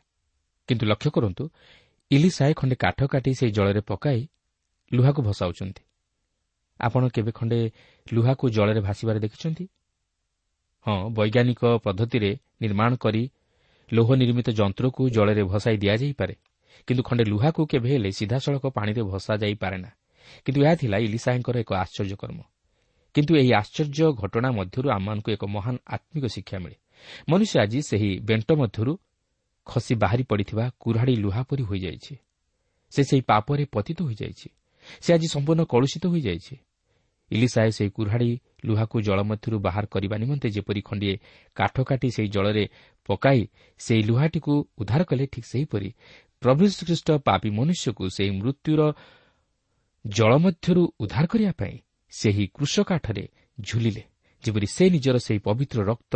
କିନ୍ତୁ 0.69 0.85
ଲକ୍ଷ୍ୟ 0.85 1.09
କରନ୍ତୁ 1.11 1.43
ଇଲିସାଏ 2.11 2.53
ଖଣ୍ଡେ 2.53 2.75
କାଠ 2.75 2.99
କାଟି 3.07 3.31
ସେହି 3.33 3.51
ଜଳରେ 3.51 3.81
ପକାଇ 3.81 4.19
ଲୁହାକୁ 4.91 5.21
ଭସାଉଛନ୍ତି। 5.21 5.83
ଆପଣ 6.79 7.01
କେବେ 7.09 7.31
ଖଣ୍ଡେ 7.31 7.59
ଲୁହାକୁ 8.07 8.45
ଜଳରେ 8.49 8.81
ଭାସିବାରେ 8.81 9.19
ଦେଖିଛନ୍ତି? 9.19 9.65
ହଁ 10.85 10.97
ବୈଜ୍ଞାନିକ 11.09 11.61
ପଦ୍ଧତିରେ 11.85 12.31
ନିର୍ମାଣ 12.61 12.91
କରି 12.95 13.23
ଲୌହ 13.91 14.09
ନିର୍ମିତ 14.15 14.47
ଯନ୍ତ୍ରକୁ 14.49 15.01
ଜଳରେ 15.09 15.43
ଭସାଇ 15.43 15.77
ଦିଆଯାଇପାରେ। 15.77 16.35
କିନ୍ତୁ 16.87 17.01
ଖଣ୍ଡେ 17.03 17.23
ଲୁହାକୁ 17.23 17.61
କେବେ 17.71 17.87
ହେଲେ 17.93 18.09
ସିଧାସଳଖ 18.11 18.63
ପାଣିରେ 18.77 19.01
ଭସାଯାଇପାରେ 19.11 19.77
ନା 19.77 19.91
କିନ୍ତୁ 20.45 20.59
ଏହା 20.65 20.75
ଥିଲା 20.75 20.97
ଇଲିସାଏଙ୍କର 21.07 21.55
ଏକ 21.63 21.71
ଆଶ୍ଚର୍ଯ୍ୟକର୍ମ 21.83 22.39
କିନ୍ତୁ 23.15 23.31
ଏହି 23.41 23.51
ଆଶ୍ଚର୍ଯ୍ୟ 23.61 24.07
ଘଟଣା 24.21 24.49
ମଧ୍ୟରୁ 24.51 24.87
ଆମମାନଙ୍କୁ 24.89 25.29
ଏକ 25.35 25.43
ମହାନ 25.55 25.75
ଆତ୍ମିକ 25.95 26.25
ଶିକ୍ଷା 26.25 26.57
ମିଳେ। 26.59 26.77
ମନୁଷ୍ୟ 27.29 27.55
ଆଜି 27.59 27.79
ସେହି 27.89 28.09
ବେଣ୍ଟ 28.19 28.49
ମଧ୍ୟରୁ 28.61 28.93
ଖସି 29.67 29.93
ବାହାରି 29.95 30.23
ପଡ଼ିଥିବା 30.29 30.65
କୁରାଢ଼ୀ 30.79 31.15
ଲୁହା 31.15 31.41
ପରି 31.49 31.63
ହୋଇଯାଇଛି। 31.63 32.13
ସେ 32.93 33.01
ସେହି 33.03 33.21
ପାପରେ 33.21 33.63
ପତିତ 33.71 33.99
ହୋଇଯାଇଛି। 34.01 34.47
ସେ 35.01 35.09
ଆଜି 35.13 35.27
ସମ୍ପୂର୍ଣ୍ଣ 35.33 35.63
କଳୁଷିତ 35.63 36.03
ହୋଇଯାଇଛି। 36.07 36.55
ଇଲିସାଏ 37.31 37.69
ସେହି 37.71 37.89
କୁରାଢ଼ୀ 37.89 38.31
ଲୁହାକୁ 38.65 38.97
ଜଳ 39.01 39.19
ମଧ୍ୟରୁ 39.23 39.57
ବାହାର 39.59 39.85
କରିବା 39.85 40.15
ନିମନ୍ତେ 40.17 40.47
ଯେପରି 40.49 40.81
ଖଣ୍ଡିଏ 40.81 41.15
କାଠ 41.55 41.75
କାଟି 41.89 42.07
ସେହି 42.15 42.29
ଜଳରେ 42.35 42.63
ପକାଇ 43.09 43.41
ସେହି 43.79 44.01
ଲୁହାଟିକୁ 44.03 44.53
ଉଦ୍ଧାର 44.79 45.01
କଲେ 45.03 45.25
ଠିକ୍ 45.33 45.47
ସେହିପରି। 45.47 45.89
ପ୍ରଭୁ 46.41 46.63
ଶ୍ରୀଖ୍ରୀଷ୍ଟ 46.75 47.09
ପାପି 47.27 47.49
ମନୁଷ୍ୟକୁ 47.49 48.03
ସେହି 48.15 48.31
ମୃତ୍ୟୁର 48.39 48.81
ଜଳ 50.05 50.31
ମଧ୍ୟରୁ 50.45 50.83
ଉଦ୍ଧାର 50.99 51.25
କରିବା 51.25 51.53
ପାଇଁ 51.59 51.75
ସେହି 52.13 52.45
କୃଷକାଠରେ 52.55 53.25
ଝୁଲିଲେ 53.57 54.03
ଯେପରି 54.43 54.67
ସେ 54.75 54.83
ନିଜର 54.89 55.15
ସେହି 55.17 55.39
ପବିତ୍ର 55.39 55.79
ରକ୍ତ 55.91 56.13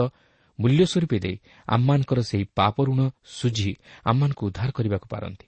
ମୂଲ୍ୟ 0.59 0.83
ସ୍ୱରୂପେ 0.85 1.17
ଦେଇ 1.25 1.37
ଆମମାନଙ୍କର 1.67 2.19
ସେହି 2.21 2.45
ପାପ 2.59 2.75
ଋଣ 2.87 3.01
ସୁଝି 3.37 3.71
ଆମମାନଙ୍କୁ 4.09 4.43
ଉଦ୍ଧାର 4.49 4.69
କରିବାକୁ 4.71 5.07
ପାରନ୍ତି। 5.13 5.45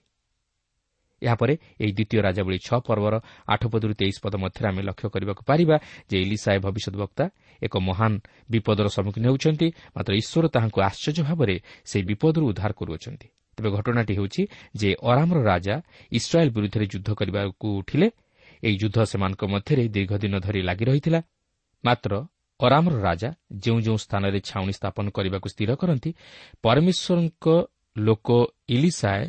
ଏହାପରେ 1.21 1.53
ଏହି 1.83 1.91
ଦ୍ୱିତୀୟ 1.97 2.19
ରାଜାବଳୀ 2.27 2.57
ଛଅ 2.67 2.79
ପର୍ବର 2.87 3.15
ଆଠ 3.53 3.61
ପଦରୁ 3.67 3.93
ତେଇଶ 3.99 4.15
ପଦ 4.23 4.33
ମଧ୍ୟରେ 4.43 4.65
ଆମେ 4.71 4.81
ଲକ୍ଷ୍ୟ 4.89 5.07
କରିବାକୁ 5.13 5.41
ପାରିବା 5.43 5.75
ଯେ 6.09 6.17
ଇଲିସାଏ 6.25 6.57
ଭବିଷ୍ୟତ 6.65 6.95
ବକ୍ତା 7.03 7.25
ଏକ 7.61 7.73
ମହାନ 7.79 8.13
ବିପଦର 8.49 8.87
ସମ୍ମୁଖୀନ 8.87 9.23
ହେଉଛନ୍ତି। 9.29 9.67
ମାତ୍ର 9.95 10.11
ଈଶ୍ୱର 10.21 10.45
ତାହାଙ୍କୁ 10.55 10.79
ଆଶ୍ଚର୍ଯ୍ୟ 10.81 11.23
ଭାବରେ 11.23 11.55
ସେହି 11.89 12.03
ବିପଦରୁ 12.09 12.45
ଉଦ୍ଧାର 12.51 12.71
କରୁଅଛନ୍ତି। 12.79 13.27
ତେବେ 13.57 13.69
ଘଟଣାଟି 13.77 14.13
ହେଉଛି 14.17 14.41
ଯେ 14.75 14.89
ଅରାମର 15.03 15.37
ରାଜା 15.51 15.75
ଇସ୍ରାଏଲ୍ 16.11 16.51
ବିରୁଦ୍ଧରେ 16.55 16.85
ଯୁଦ୍ଧ 16.93 17.09
କରିବାକୁ 17.19 17.67
ଉଠିଲେ। 17.79 18.07
ଏହି 18.63 18.75
ଯୁଦ୍ଧ 18.81 18.97
ସେମାନଙ୍କ 19.11 19.41
ମଧ୍ୟରେ 19.53 19.83
ଦୀର୍ଘଦିନ 19.95 20.33
ଧରି 20.39 20.61
ଲାଗି 20.61 20.85
ରହିଥିଲା। 20.85 21.19
ମାତ୍ର 21.83 22.11
ଅରାମର 22.59 22.95
ରାଜା 23.01 23.29
ଯେଉଁ 23.63 23.79
ଯେଉଁ 23.79 23.97
ସ୍ଥାନରେ 23.97 24.39
ଛାଉଣି 24.39 24.73
ସ୍ଥାପନ 24.73 25.05
କରିବାକୁ 25.09 25.47
ସ୍ଥିର 25.49 25.71
କରନ୍ତି 25.81 26.11
ପରମେଶ୍ୱରଙ୍କ 26.63 27.45
ଲୋକ 27.97 28.29
ଇଲିସାଏ 28.69 29.23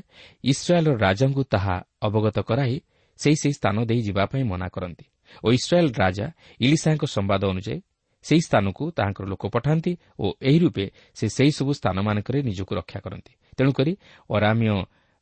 ଇସ୍ରାଏଲ୍ର 0.45 0.93
ରାଜାଙ୍କୁ 0.97 1.43
ତାହା 1.45 1.77
ଅବଗତ 2.03 2.37
କରାଇ 2.41 2.77
ସେହି 3.19 3.37
ସେହି 3.43 3.55
ସ୍ଥାନ 3.55 3.77
ଦେଇ 3.85 4.01
ଯିବା 4.03 4.25
ପାଇଁ 4.27 4.43
ମନା 4.45 4.69
କରନ୍ତି। 4.69 5.05
ଓ 5.45 5.47
ଇସ୍ରାଏଲ୍ 5.53 5.91
ରାଜା 6.03 6.27
ଇଲିସାଏଙ୍କ 6.61 7.05
ସମ୍ବାଦ 7.07 7.43
ଅନୁଯାୟୀ 7.53 7.77
ସେହି 8.23 8.41
ସ୍ଥାନକୁ 8.41 8.85
ତାହାଙ୍କର 8.97 9.25
ଲୋକ 9.33 9.43
ପଠାନ୍ତି 9.47 9.93
ଓ 10.19 10.27
ଏହି 10.41 10.59
ରୂପେ 10.59 10.85
ସେ 11.15 11.27
ସେହିସବୁ 11.29 11.71
ସ୍ଥାନମାନଙ୍କରେ 11.73 12.39
ନିଜକୁ 12.43 12.73
ରକ୍ଷା 12.75 13.01
କରନ୍ତି। 13.01 13.33
ତେଣୁକରି 13.57 13.93
ଅରାମୀୟ 14.31 14.77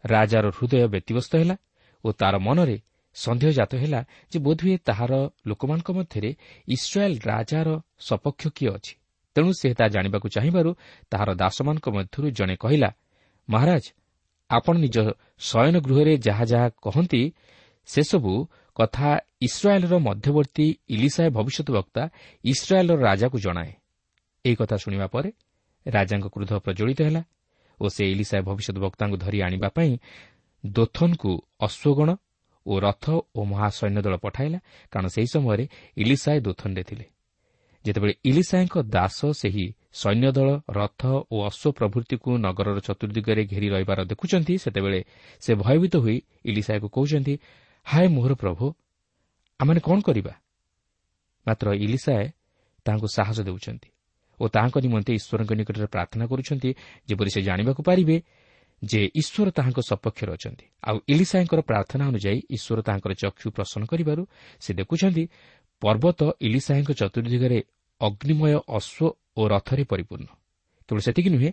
ରାଜାର 0.04 0.46
ହୃଦୟ 0.56 0.86
ବ୍ୟତିବ୍ୟସ୍ତ 0.94 1.32
ହେଲା 1.40 1.56
ଓ 2.04 2.08
ତା'ର 2.12 2.34
ମନରେ 2.38 2.76
ସନ୍ଦେହ 3.16 3.50
ଜାତ 3.50 3.72
ହେଲା 3.74 4.00
ଯେ 4.30 4.38
ବୋଧହୁଏ 4.38 4.76
ତାହାର 4.88 5.12
ଲୋକମାନଙ୍କ 5.46 5.88
ମଧ୍ୟରେ 5.98 6.30
ଇସ୍ରାଏଲ୍ 6.68 7.16
ରାଜାର 7.24 7.68
ସପକ୍ଷ 7.98 8.42
କିଏ 8.56 8.70
ଅଛି। 8.76 8.94
ତେଣୁ 9.36 9.50
ସେ 9.60 9.68
ତାହା 9.74 9.88
ଜାଣିବାକୁ 9.88 10.26
ଚାହିଁବାରୁ 10.28 10.70
ତାହାର 11.10 11.30
ଦାସମାନଙ୍କ 11.34 11.86
ମଧ୍ୟରୁ 11.96 12.26
ଜଣେ 12.30 12.54
କହିଲା 12.56 12.90
ମହାରାଜ 13.48 13.84
ଆପଣ 14.50 14.74
ନିଜ 14.78 14.96
ଶୟନ 15.38 15.74
ଗୃହରେ 15.80 16.14
ଯାହା 16.18 16.44
ଯାହା 16.44 16.68
କହନ୍ତି 16.84 17.22
ସେସବୁ 17.88 18.32
କଥା 18.78 19.08
ଇସ୍ରାଏଲ୍ର 19.47 19.94
ମଧ୍ୟବର୍ତ୍ତୀ 20.08 20.66
ଇଲିସାଏ 20.94 21.28
ଭବିଷ୍ୟତ 21.38 21.68
ବକ୍ତା 21.78 22.02
ଇସ୍ରାଏଲ୍ର 22.44 22.94
ରାଜାକୁ 23.08 23.37
ଜଣାଏ। 23.47 23.73
ଏହି 24.44 24.56
କଥା 24.61 24.76
ଶୁଣିବା 24.76 25.06
ପରେ 25.14 25.30
ରାଜାଙ୍କ 25.87 26.26
କ୍ରୋଧ 26.35 26.52
ପ୍ରଜ୍ୱଳିତ 26.64 27.00
ହେଲା 27.06 27.23
ଓ 27.80 27.85
ସେ 27.94 28.02
ଇଲିସାଏ 28.14 28.42
ଭବିଷ୍ୟତ 28.49 28.76
ବକ୍ତାଙ୍କୁ 28.85 29.16
ଧରି 29.25 29.38
ଆଣିବା 29.47 29.68
ପାଇଁ 29.76 29.92
ଦୋଥନ୍କୁ 30.64 31.32
ଅଶ୍ୱଗଣ 31.66 32.11
ଓ 32.66 32.73
ରଥ 32.80 33.04
ଓ 33.35 33.40
ମହାସୈନ୍ୟ 33.44 34.00
ଦଳ 34.06 34.14
ପଠାଇଲା 34.25 34.58
କାରଣ 34.92 35.06
ସେହି 35.14 35.28
ସମୟରେ 35.35 35.64
ଇଲିସାଏ 35.97 36.38
ଦୋଥନରେ 36.40 36.82
ଥିଲେ। 36.88 37.06
ଯେତେବେଳେ 37.85 38.14
ଇଲିସାଏଙ୍କ 38.25 38.76
ଦାସ 38.94 39.18
ସେହି 39.40 39.66
ସୈନ୍ୟଦଳ 40.00 40.49
ରଥ 40.70 41.02
ଓ 41.32 41.37
ଅଶ୍ୱ 41.49 41.76
ପ୍ରଭୃତିକୁ 41.78 42.30
ନଗରର 42.47 42.78
ଚତୁର୍ଦ୍ଦିଗରେ 42.78 43.42
ଘେରି 43.52 43.68
ରହିବାର 43.68 43.99
ଦେଖୁଛନ୍ତି 44.11 44.54
ସେତେବେଳେ 44.58 45.00
ସେ 45.42 45.52
ଭୟଭୀତ 45.54 45.94
ହୋଇ 45.97 46.16
ଇଲିସାଏକୁ 46.44 46.88
କହୁଛନ୍ତି 46.97 47.35
ହାଏ 47.88 48.07
ମୋହର 48.09 48.33
ପ୍ରଭୁ 48.35 48.64
ଆମେ 49.61 49.80
କ'ଣ 49.80 49.99
କରିବା? 50.00 50.33
ମାତ୍ର 51.47 51.66
ଇଲିସାଏ 51.85 52.26
ତାହାଙ୍କୁ 52.87 53.09
ସାହସ 53.16 53.38
ଦେଉଛନ୍ତି 53.49 53.88
ଓ 54.40 54.45
ତାହାଙ୍କ 54.54 54.76
ନିମନ୍ତେ 54.85 55.12
ଈଶ୍ୱରଙ୍କ 55.18 55.52
ନିକଟରେ 55.61 55.87
ପ୍ରାର୍ଥନା 55.95 56.25
କରୁଛନ୍ତି 56.30 56.71
ଯେପରି 57.09 57.30
ସେ 57.35 57.40
ଜାଣିବାକୁ 57.42 57.80
ପାରିବେ 57.83 58.16
ଯେ 58.83 59.00
ଈଶ୍ୱର 59.21 59.49
ତାହାଙ୍କ 59.50 59.78
ସପକ୍ଷରେ 59.90 60.30
ଅଛନ୍ତି। 60.37 60.64
ଆଉ 60.88 60.97
ଇଲିସାଏଙ୍କର 61.12 61.61
ପ୍ରାର୍ଥନା 61.71 62.04
ଅନୁଯାୟୀ 62.11 62.40
ଈଶ୍ୱର 62.57 62.78
ତାହାଙ୍କର 62.87 63.12
ଚକ୍ଷୁ 63.23 63.47
ପ୍ରସନ୍ନ 63.57 63.85
କରିବାରୁ 63.92 64.23
ସେ 64.61 64.71
ଦେଖୁଛନ୍ତି 64.80 65.25
ପର୍ବତ 65.83 66.21
ଇଲିସାଏଙ୍କ 66.47 66.90
ଚତୁର୍ଦ୍ଦିଗରେ 67.00 67.59
ଅଗ୍ନିମୟ 68.00 68.52
ଅଶ୍ୱ 68.78 69.14
ଓ 69.38 69.42
ରଥରେ 69.49 69.85
ପରିପୂର୍ଣ୍ଣ। 69.92 70.28
କେବଳ 70.88 71.00
ସେତିକି 71.07 71.30
ନୁହେଁ 71.35 71.50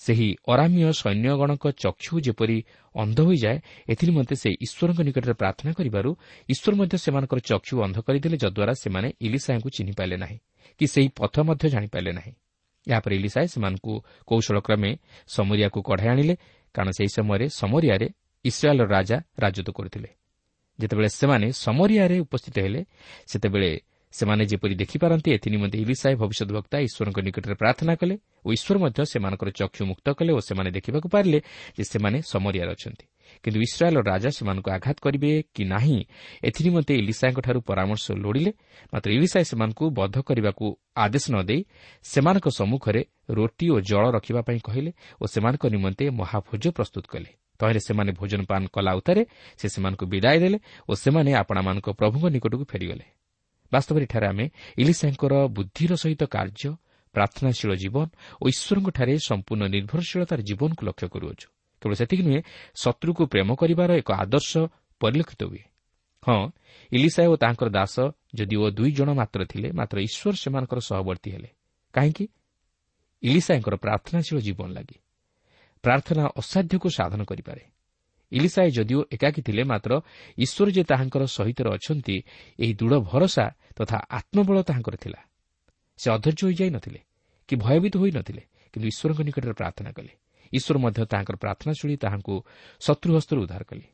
ସେହି 0.00 0.28
ଅରାମୀୟ 0.52 0.90
ସୈନ୍ୟଗଣଙ୍କ 0.92 1.64
ଚକ୍ଷୁ 1.82 2.14
ଯେପରି 2.26 2.58
ଅନ୍ଧ 2.94 3.18
ହୋଇଯାଏ 3.28 3.56
ଏଥିନିମନ୍ତେ 3.88 4.34
ସେ 4.42 4.50
ଈଶ୍ୱରଙ୍କ 4.64 5.00
ନିକଟରେ 5.08 5.34
ପ୍ରାର୍ଥନା 5.40 5.72
କରିବାରୁ 5.78 6.10
ଈଶ୍ୱର 6.48 6.72
ମଧ୍ୟ 6.80 6.96
ସେମାନଙ୍କର 7.04 7.38
ଚକ୍ଷୁ 7.50 7.74
ଅନ୍ଧ 7.86 7.96
କରିଦେଲେ 8.06 8.36
ଯଦ୍ୱାରା 8.44 8.74
ସେମାନେ 8.82 9.08
ଇଲିସାଏଙ୍କୁ 9.26 9.68
ଚିହ୍ନିପାରିଲେ 9.76 10.16
ନାହିଁ 10.24 10.38
କି 10.80 10.84
ସେହି 10.86 11.08
ପଥ 11.18 11.34
ମଧ୍ୟ 11.48 11.64
ଜାଣିପାରିଲେ 11.74 12.12
ନାହିଁ। 12.18 12.32
ଏହାପରେ 12.86 13.14
ଇଲିସାଏ 13.16 13.46
ସେମାନଙ୍କୁ 13.54 13.92
କୌଶଳକ୍ରମେ 14.28 14.90
ସମରିଆକୁ 15.28 15.78
କଢ଼ାଇ 15.88 16.08
ଆଣିଲେ 16.12 16.34
କାରଣ 16.74 16.90
ସେହି 16.98 17.10
ସମୟରେ 17.16 17.46
ସମରିଆରେ 17.60 18.06
ଇସ୍ରାଏଲ୍ର 18.44 18.86
ରାଜା 18.96 19.16
ରାଜତ୍ୱ 19.42 19.76
କରୁଥିଲେ। 19.78 20.10
ଯେତେବେଳେ 20.78 21.08
ସେମାନେ 21.20 21.46
ସମରିଆରେ 21.64 22.16
ଉପସ୍ଥିତ 22.20 22.56
ହେଲେ 22.58 22.80
ସେତେବେଳେ 23.26 23.70
ସେମାନେ 24.18 24.42
ଯେପରି 24.50 24.74
ଦେଖିପାରନ୍ତି 24.82 25.28
ଏଥିନିମନ୍ତେ 25.36 25.76
ଇଲିସାଏ 25.84 26.14
ଭବିଷ୍ୟତ 26.22 26.50
ବକ୍ତା 26.58 26.76
ଈଶ୍ୱରଙ୍କ 26.86 27.18
ନିକଟରେ 27.26 27.54
ପ୍ରାର୍ଥନା 27.62 27.92
କଲେ 28.00 28.14
ଓ 28.46 28.48
ଈଶ୍ୱର 28.56 28.76
ମଧ୍ୟ 28.84 29.00
ସେମାନଙ୍କର 29.12 29.48
ଚକ୍ଷୁ 29.60 29.82
ମୁକ୍ତ 29.90 30.06
କଲେ 30.18 30.32
ଓ 30.38 30.40
ସେମାନେ 30.48 30.70
ଦେଖିବାକୁ 30.76 31.08
ପାରିଲେ 31.14 31.38
ଯେ 31.76 31.84
ସେମାନେ 31.92 32.18
ସମରିଆରେ 32.32 32.72
ଅଛନ୍ତି। 32.76 33.04
କିନ୍ତୁ 33.42 33.58
ଇସ୍ରାଏଲ୍ର 33.66 34.00
ରାଜା 34.12 34.30
ସେମାନଙ୍କୁ 34.38 34.68
ଆଘାତ 34.76 34.96
କରିବେ 35.04 35.30
କି 35.54 35.62
ନାହିଁ 35.74 35.98
ଏଥିନିମନ୍ତେ 36.48 36.92
ଇଲିସାଏଙ୍କଠାରୁ 37.02 37.60
ପରାମର୍ଶ 37.68 38.04
ଲୋଡ଼ିଲେ। 38.22 38.52
ମାତ୍ର 38.92 39.08
ଇଲିସାଏ 39.18 39.44
ସେମାନଙ୍କୁ 39.50 39.84
ବଦ୍ଧ 39.98 40.16
କରିବାକୁ 40.28 40.66
ଆଦେଶ 41.04 41.24
ନ 41.32 41.36
ଦେଇ 41.48 41.60
ସେମାନଙ୍କ 42.12 42.46
ସମ୍ମୁଖରେ 42.58 43.02
ରୋଟି 43.38 43.66
ଓ 43.74 43.76
ଜଳ 43.90 44.04
ରଖିବା 44.16 44.40
ପାଇଁ 44.48 44.58
କହିଲେ 44.68 44.90
ଓ 45.22 45.24
ସେମାନଙ୍କ 45.34 45.64
ନିମନ୍ତେ 45.74 46.04
ମହାଭୋଜ 46.20 46.64
ପ୍ରସ୍ତୁତ 46.76 47.04
କଲେ। 47.12 47.30
ତହିଁରେ 47.60 47.80
ସେମାନେ 47.88 48.10
ଭୋଜନ 48.18 48.40
ପାନ 48.50 48.62
କଲା 48.74 48.92
ଉତ୍ତାରେ 49.00 49.22
ସେ 49.60 49.66
ସେମାନଙ୍କୁ 49.74 50.04
ବିଦାୟ 50.12 50.36
ଦେଲେ 50.44 50.58
ଓ 50.88 50.92
ସେମାନେ 51.02 51.30
ଆପଣାମାନଙ୍କ 51.40 51.86
ପ୍ରଭୁଙ୍କ 51.98 52.24
ନିକଟକୁ 52.34 52.64
ଫେରିଗଲେ। 52.72 53.04
ବାସ୍ତବରେ 53.72 54.04
ଏଠାରେ 54.04 54.26
ଆମେ 54.26 54.46
ଇଲିସାଙ୍କର 54.78 55.34
ବୁଦ୍ଧିର 55.46 55.92
ସହିତ 55.94 56.22
କାର୍ଯ୍ୟ 56.24 56.70
ପ୍ରାର୍ଥନାଶୀଳ 57.14 57.74
ଜୀବନ 57.74 58.06
ଓ 58.42 58.44
ଈଶ୍ୱରଙ୍କଠାରେ 58.48 59.14
ସମ୍ପୂର୍ଣ୍ଣ 59.18 59.64
ନିର୍ଭରଶୀଳତାର 59.66 60.40
ଜୀବନକୁ 60.40 60.82
ଲକ୍ଷ୍ୟ 60.86 61.08
କରୁଅଛୁ। 61.08 61.46
କେବଳ 61.82 61.94
ସେତିକି 61.94 62.22
ନୁହେଁ 62.22 62.40
ଶତ୍ରୁକୁ 62.74 63.22
ପ୍ରେମ 63.26 63.48
କରିବାର 63.54 63.90
ଏକ 63.96 64.08
ଆଦର୍ଶ 64.12 64.52
ପରିଲକ୍ଷିତ 65.00 65.42
ହୁଏ। 65.44 65.62
ହଁ 66.26 66.48
ଇଲିସାଏ 66.92 67.26
ଓ 67.26 67.36
ତାଙ୍କର 67.36 67.68
ଦାସ 67.68 68.00
ଯଦିଓ 68.34 68.70
ଦୁଇ 68.70 68.90
ଜଣ 68.92 69.08
ମାତ୍ର 69.12 69.44
ଥିଲେ 69.44 69.72
ମାତ୍ର 69.72 69.96
ଈଶ୍ୱର 70.00 70.34
ସେମାନଙ୍କର 70.36 70.78
ସହବର୍ତ୍ତୀ 70.78 71.30
ହେଲେ। 71.30 71.48
କାହିଁକି? 71.92 72.28
ଇଲିସାଏଙ୍କର 73.22 73.74
ପ୍ରାର୍ଥନାଶୀଳ 73.76 74.38
ଜୀବନ 74.40 74.68
ଲାଗି। 74.68 74.98
ପ୍ରାର୍ଥନା 75.82 76.24
ଅସାଧ୍ୟକୁ 76.36 76.88
ସାଧନ 76.90 77.24
କରିପାରେ। 77.24 77.62
ଇଲିସାଏ 78.32 78.70
ଯଦିଓ 78.70 79.00
ଏକାକୀ 79.12 79.40
ଥିଲେ 79.42 79.62
ମାତ୍ର 79.64 79.92
ଈଶ୍ୱର 80.38 80.68
ଯେ 80.70 80.82
ତାହାଙ୍କର 80.84 81.22
ସହିତ 81.26 81.58
ଅଛନ୍ତି 81.76 82.16
ଏହି 82.58 82.72
ଦୃଢ଼ 82.74 82.94
ଭରସା 83.10 83.46
ତଥା 83.78 83.96
ଆତ୍ମବଳ 84.10 84.56
ତାହାଙ୍କର 84.62 84.96
ଥିଲା। 84.96 85.20
ସେ 85.98 86.06
ଅଧୈର୍ଯ୍ୟ 86.10 86.42
ହୋଇଯାଇ 86.48 86.70
ନଥିଲେ 86.70 87.00
କି 87.48 87.54
ଭୟଭୀତ 87.56 87.94
ହୋଇନଥିଲେ 87.96 88.42
କିନ୍ତୁ 88.72 88.86
ଈଶ୍ୱରଙ୍କ 88.92 89.20
ନିକଟରେ 89.28 89.52
ପ୍ରାର୍ଥନା 89.52 89.90
କଲେ। 89.96 90.12
ଈଶ୍ୱର 90.52 90.76
ମଧ୍ୟ 90.78 91.00
ତାହାଙ୍କର 91.12 91.36
ପ୍ରାର୍ଥନା 91.36 91.72
ଶୁଣି 91.80 91.94
ତାହାଙ୍କୁ 91.96 92.34
ଶତ୍ରୁ 92.80 93.10
ହସ୍ତରୁ 93.16 93.38
ଉଦ୍ଧାର 93.42 93.62
କଲେ। 93.70 93.86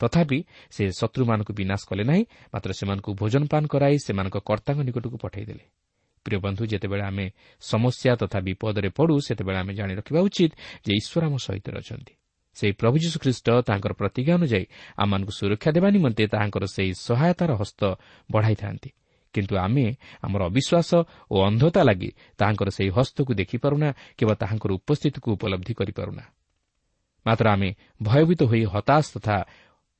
ତଥାପି 0.00 0.38
ସେ 0.70 0.82
ଶତ୍ରୁମାନଙ୍କୁ 1.00 1.52
ବିନାଶ 1.58 1.80
କଲେ 1.90 2.04
ନାହିଁ 2.10 2.22
ମାତ୍ର 2.54 2.70
ସେମାନଙ୍କୁ 2.78 3.10
ଭୋଜନ 3.20 3.42
ପାନ 3.52 3.62
କରାଇ 3.66 3.96
ସେମାନଙ୍କ 4.06 4.36
କର୍ତ୍ତାଙ୍କ 4.48 4.80
ନିକଟକୁ 4.88 5.16
ପଠାଇଦେଲେ। 5.18 5.64
ପ୍ରିୟ 6.26 6.38
ବନ୍ଧୁ 6.44 6.62
ଯେତେବେଳେ 6.66 7.04
ଆମେ 7.10 7.26
ସମସ୍ୟା 7.62 8.12
ତଥା 8.22 8.38
ବିପଦରେ 8.40 8.88
ପଡ଼ୁ 8.98 9.14
ସେତେବେଳେ 9.26 9.58
ଆମେ 9.58 9.72
ଜାଣି 9.74 9.92
ରଖିବା 9.98 10.20
ଉଚିତ 10.20 10.52
ଯେ 10.84 10.92
ଈଶ୍ୱର 11.00 11.22
ଆମ 11.26 11.34
ସହିତ 11.46 11.66
ଅଛନ୍ତି। 11.82 12.14
ସେହି 12.58 12.72
ପ୍ରଭୁ 12.72 12.96
ଯୀଶୁଖ୍ରୀଷ୍ଟ 12.98 13.48
ତାଙ୍କର 13.68 13.92
ପ୍ରତିଜ୍ଞା 13.92 14.34
ଅନୁଯାୟୀ 14.34 14.64
ଆମମାନଙ୍କୁ 14.96 15.32
ସୁରକ୍ଷା 15.38 15.70
ଦେବା 15.76 15.88
ନିମନ୍ତେ 15.90 16.24
ତାହାଙ୍କର 16.26 16.64
ସେହି 16.66 16.92
ସହାୟତାର 17.08 17.50
ହସ୍ତ 17.60 17.80
ବଢ଼ାଇଥାନ୍ତି। 18.32 18.90
କିନ୍ତୁ 19.34 19.54
ଆମେ 19.56 19.86
ଆମର 20.22 20.40
ଅବିଶ୍ୱାସ 20.50 20.90
ଓ 21.30 21.36
ଅନ୍ଧତା 21.44 21.80
ଲାଗି 21.84 22.10
ତାହାଙ୍କର 22.38 22.68
ସେହି 22.68 22.90
ହସ୍ତକୁ 22.90 23.32
ଦେଖିପାରୁନା 23.34 23.88
କିମ୍ବା 24.18 24.34
ତାହାଙ୍କର 24.34 24.70
ଉପସ୍ଥିତିକୁ 24.72 25.28
ଉପଲବ୍ଧି 25.36 25.72
କରିପାରୁନା। 25.74 26.24
ମାତ୍ର 27.26 27.46
ଆମେ 27.50 27.68
ଭୟଭୀତ 28.02 28.40
ହୋଇ 28.42 28.62
ହତାଶ 28.64 29.04
ତଥା 29.14 29.36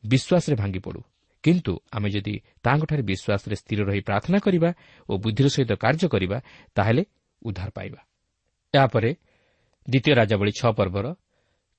ବିଶ୍ୱାସରେ 0.05 0.55
ଭାଙ୍ଗିପଡ଼ୁ। 0.57 1.01
କିନ୍ତୁ 1.44 1.73
ଆମେ 1.92 2.09
ଯଦି 2.11 2.35
ତାହାଙ୍କଠାରେ 2.64 3.03
ବିଶ୍ୱାସରେ 3.03 3.55
ସ୍ଥିର 3.57 3.81
ରହି 3.88 4.01
ପ୍ରାର୍ଥନା 4.01 4.38
କରିବା 4.38 4.71
ଓ 5.09 5.12
ବୁଦ୍ଧିର 5.23 5.49
ସହିତ 5.49 5.73
କାର୍ଯ୍ୟ 5.85 6.07
କରିବା 6.09 6.38
ତାହେଲେ 6.75 7.03
ଉଦ୍ଧାର 7.42 7.71
ପାଇବା। 7.71 8.01
ଏହାପରେ 8.75 9.11
ଦ୍ୱିତୀୟ 9.88 10.12
ରାଜାବଳୀ 10.14 10.53
ଛଅ 10.61 10.71
ପର୍ବର 10.73 11.07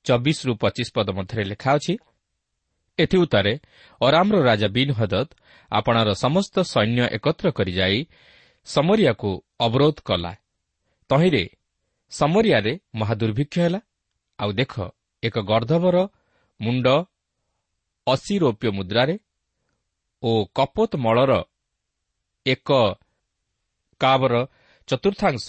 ଚବିଶରୁ 0.10 0.54
ପଚିଶ 0.64 0.88
ପଦ 0.96 1.08
ମଧ୍ୟରେ 1.18 1.44
ଲେଖା 1.52 1.70
ଅଛି 1.78 1.94
ଏଥି 2.98 3.18
ଉତ୍ତାରେ 3.24 3.54
ଅରାମର 4.02 4.38
ରାଜା 4.50 4.68
ବିନ୍ 4.76 4.94
ହଦତ 5.00 5.30
ଆପଣାର 5.72 6.10
ସମସ୍ତ 6.24 6.56
ସୈନ୍ୟ 6.74 7.04
ଏକତ୍ର 7.18 7.48
କରି 7.58 7.74
ଯାଇ 7.80 7.98
ସମରିଆକୁ 8.68 9.30
ଅବରୋଧ 9.66 9.98
କଲା। 10.08 10.32
ତହିଁରେ 11.10 11.44
ସମରିଆରେ 12.12 12.74
ମହାଦୁର୍ଭିକ୍ଷ 13.00 13.56
ହେଲା। 13.60 13.80
ଆଉ 14.40 14.52
ଦେଖ 14.60 14.74
ଏକ 15.24 15.36
ଗର୍ଦ୍ଧବର 15.52 15.98
ମୁଣ୍ଡ 16.60 16.88
ଅଶୀ 18.08 18.36
ରୌପ୍ୟ 18.40 18.70
ମୁଦ୍ରାରେ 18.78 19.16
ଓ 20.24 20.32
କପୋତ 20.56 20.92
ମଳର 20.98 21.32
ଏକ 22.46 22.70
କାବର 24.02 24.34
ଚତୁର୍ଥାଂଶ 24.88 25.48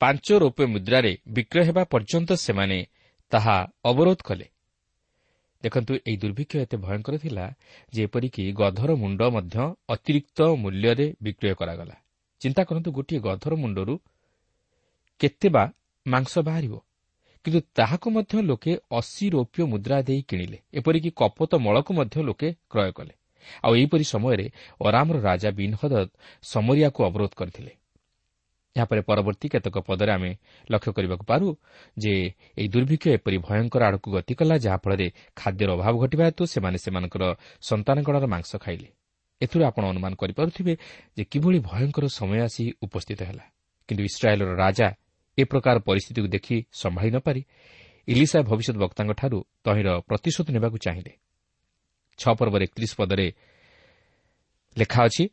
ପାଞ୍ଚ 0.00 0.26
ରୌପ୍ୟ 0.42 0.64
ମୁଦ୍ରାରେ 0.74 1.12
ବିକ୍ରୟ 1.34 1.62
ହେବା 1.68 1.82
ପର୍ଯ୍ୟନ୍ତ 1.92 2.30
ସେମାନେ 2.46 2.78
ତାହା 3.30 3.56
ଅବରୋଧ 3.84 4.18
କଲେ। 4.24 4.46
ଦେଖନ୍ତୁ 5.62 5.94
ଏହି 5.94 6.16
ଦୁର୍ଭିକ୍ଷ 6.16 6.56
ଏତେ 6.56 6.76
ଭୟଙ୍କର 6.76 7.16
ଥିଲା 7.18 7.54
ଯେ 7.92 8.02
ଏପରିକି 8.02 8.52
ଗଧର 8.52 8.90
ମୁଣ୍ଡ 8.94 9.20
ମଧ୍ୟ 9.22 9.56
ଅତିରିକ୍ତ 9.88 10.38
ମୂଲ୍ୟରେ 10.42 11.14
ବିକ୍ରୟ 11.22 11.54
କରାଗଲା। 11.54 11.96
ଚିନ୍ତା 12.40 12.62
କରନ୍ତୁ 12.64 12.90
ଗୋଟିଏ 12.92 13.20
ଗଧର 13.20 13.54
ମୁଣ୍ଡରୁ 13.54 13.94
କେତେ 15.20 15.48
ବା 15.48 15.64
ମାଂସ 16.06 16.38
ବାହାରିବ। 16.38 16.74
କିନ୍ତୁ 17.44 17.60
ତାହାକୁ 17.74 18.10
ମଧ୍ୟ 18.10 18.42
ଲୋକେ 18.42 18.72
ଅଶୀ 18.92 19.30
ରୌପ୍ୟ 19.30 19.64
ମୁଦ୍ରା 19.64 20.02
ଦେଇ 20.02 20.22
କିଣିଲେ। 20.22 20.58
ଏପରିକି 20.74 21.10
କପୋତ 21.16 21.54
ମଳକୁ 21.54 21.94
ମଧ୍ୟ 21.94 22.22
ଲୋକେ 22.22 22.48
କ୍ରୟ 22.70 22.92
କଲେ। 22.92 23.14
ଆଉ 23.64 23.72
ଏହିପରି 23.74 24.04
ସମୟରେ 24.04 24.46
ଅରାମର 24.84 25.16
ରାଜା 25.20 25.50
ବିନହଦ 25.50 25.94
ସମରିଆକୁ 26.42 27.04
ଅବରୋଧ 27.04 27.30
କରିଥିଲେ। 27.36 27.72
ଏହାପରେ 28.78 29.00
ପରବର୍ତ୍ତୀ 29.08 29.46
କେତେକ 29.54 29.76
ପଦରେ 29.88 30.10
ଆମେ 30.16 30.30
ଲକ୍ଷ୍ୟ 30.70 30.90
କରିବାକୁ 30.96 31.24
ପାରୁ 31.30 31.46
ଯେ 31.98 32.12
ଏହି 32.58 32.68
ଦୁର୍ଭିକ୍ଷ 32.74 33.06
ଏପରି 33.18 33.38
ଭୟଙ୍କର 33.46 33.82
ଆଡ଼କୁ 33.88 34.08
ଗତି 34.16 34.32
କଲା 34.38 34.54
ଯାହାଫଳରେ 34.64 35.06
ଖାଦ୍ୟର 35.36 35.70
ଅଭାବ 35.76 35.94
ଘଟିବା 36.02 36.24
ହେତୁ 36.28 36.42
ସେମାନେ 36.54 36.78
ସେମାନଙ୍କର 36.84 37.22
ସନ୍ତାନଗଣର 37.68 38.24
ମାଂସ 38.34 38.50
ଖାଇଲେ। 38.64 38.88
ଏଥିରୁ 39.40 39.62
ଆପଣ 39.70 39.82
ଅନୁମାନ 39.92 40.12
କରିପାରୁଥିବେ 40.22 40.72
ଯେ 41.16 41.22
କିଭଳି 41.32 41.58
ଭୟଙ୍କର 41.70 42.04
ସମୟ 42.18 42.38
ଆସି 42.46 42.64
ଉପସ୍ଥିତ 42.86 43.20
ହେଲା। 43.28 43.44
କିନ୍ତୁ 43.88 44.02
ଇସ୍ରାଏଲ୍ର 44.10 44.50
ରାଜା 44.64 44.88
ଏ 45.38 45.42
ପ୍ରକାର 45.50 45.76
ପରିସ୍ଥିତିକୁ 45.88 46.28
ଦେଖି 46.28 46.56
ସମ୍ଭାଳି 46.72 47.10
ନ 47.14 47.18
ପାରି 47.26 47.42
ଇଲିସା 48.08 48.38
ଭବିଷ୍ୟତ 48.48 48.76
ବକ୍ତାଙ୍କଠାରୁ 48.84 49.38
ତହିଁର 49.64 49.88
ପ୍ରତିଶୋଧ 50.08 50.46
ନେବାକୁ 50.56 50.76
ଚାହିଁଲେ। 50.84 51.12
ଛଅ 52.18 52.32
ପର୍ବର 52.38 52.60
ଏକତିରିଶ 52.66 52.92
ପଦରେ 53.00 53.26
ଲେଖା 54.76 55.00
ଅଛି 55.06 55.24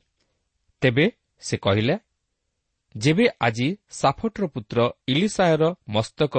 ତେବେ 0.81 1.05
ସେ 1.41 1.55
କହିଲେ 1.57 1.95
ଯେବେ 2.95 3.25
ଆଜି 3.39 3.67
ସାଫଟର 3.91 4.43
ପୁତ୍ର 4.47 4.77
ଇଲିସାୟର 5.07 5.63
ମସ୍ତକ 5.87 6.35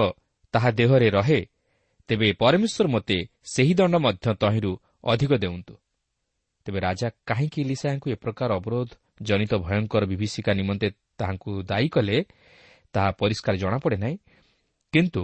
ତାହା 0.55 0.71
ଦେହରେ 0.71 1.09
ରହେ 1.11 1.40
ତେବେ 2.09 2.29
ପରମେଶ୍ୱର 2.33 2.87
ମୋତେ 2.88 3.19
ସେହି 3.45 3.75
ଦଣ୍ଡ 3.75 3.95
ମଧ୍ୟ 3.97 4.27
ତହିଁରୁ 4.42 4.73
ଅଧିକ 5.05 5.33
ଦେଉନ୍ତୁ। 5.42 5.75
ତେବେ 6.66 6.79
ରାଜା 6.81 7.09
କାହିଁକି 7.29 7.59
ଇଲିସାଙ୍କୁ 7.62 8.07
ଏ 8.11 8.16
ପ୍ରକାର 8.25 8.51
ଅବରୋଧ 8.61 8.90
ଜନିତ 9.23 9.53
ଭୟଙ୍କର 9.57 10.03
ବିଭୀଷିକା 10.05 10.53
ନିମନ୍ତେ 10.53 10.88
ତାହାଙ୍କୁ 11.19 11.51
ଦାୟୀ 11.62 11.88
କଲେ 11.88 12.16
ତାହା 12.95 13.11
ପରିଷ୍କାର 13.21 13.55
ଜଣାପଡ଼େ 13.57 13.97
ନାହିଁ। 13.97 14.16
କିନ୍ତୁ 14.92 15.23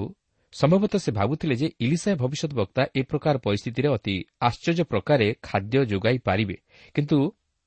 ସମ୍ଭବତଃ 0.53 0.99
ସେ 0.99 1.11
ଭାବୁଥିଲେ 1.13 1.55
ଯେ 1.55 1.69
ଇଲିସାଏ 1.85 2.15
ଭବିଷ୍ୟତ 2.15 2.53
ବକ୍ତା 2.61 2.83
ଏ 2.99 3.03
ପ୍ରକାର 3.03 3.35
ପରିସ୍ଥିତିରେ 3.47 3.89
ଅତି 3.97 4.15
ଆଶ୍ଚର୍ଯ୍ୟ 4.41 4.85
ପ୍ରକାରେ 4.85 5.27
ଖାଦ୍ୟ 5.43 5.79
ଯୋଗାଇ 5.93 6.19
ପାରିବେ। 6.19 6.57
କିନ୍ତୁ 6.95 7.19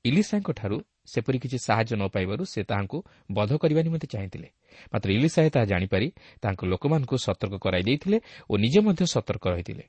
ଇଲିସାଙ୍କଠାରୁ 0.04 0.76
ସେପରି 1.06 1.38
କିଛି 1.38 1.58
ସାହାଯ୍ୟ 1.58 1.94
ନ 1.96 2.02
ପାଇବାରୁ 2.08 2.42
ସେ 2.44 2.60
ତାହାଙ୍କୁ 2.62 2.98
ବଧ 3.32 3.50
କରିବା 3.56 3.80
ନିମନ୍ତେ 3.82 4.06
ଚାହିଁଥିଲେ। 4.06 4.48
ମାତ୍ର 4.92 5.08
ଇଲିସାଏ 5.12 5.48
ତାହା 5.50 5.64
ଜାଣିପାରି 5.64 6.08
ତାଙ୍କ 6.42 6.60
ଲୋକମାନଙ୍କୁ 6.64 7.16
ସତର୍କ 7.16 7.54
କରାଇ 7.54 7.82
ଦେଇଥିଲେ 7.82 8.18
ଓ 8.50 8.52
ନିଜେ 8.56 8.80
ମଧ୍ୟ 8.80 9.02
ସତର୍କ 9.06 9.44
ରହିଥିଲେ। 9.48 9.84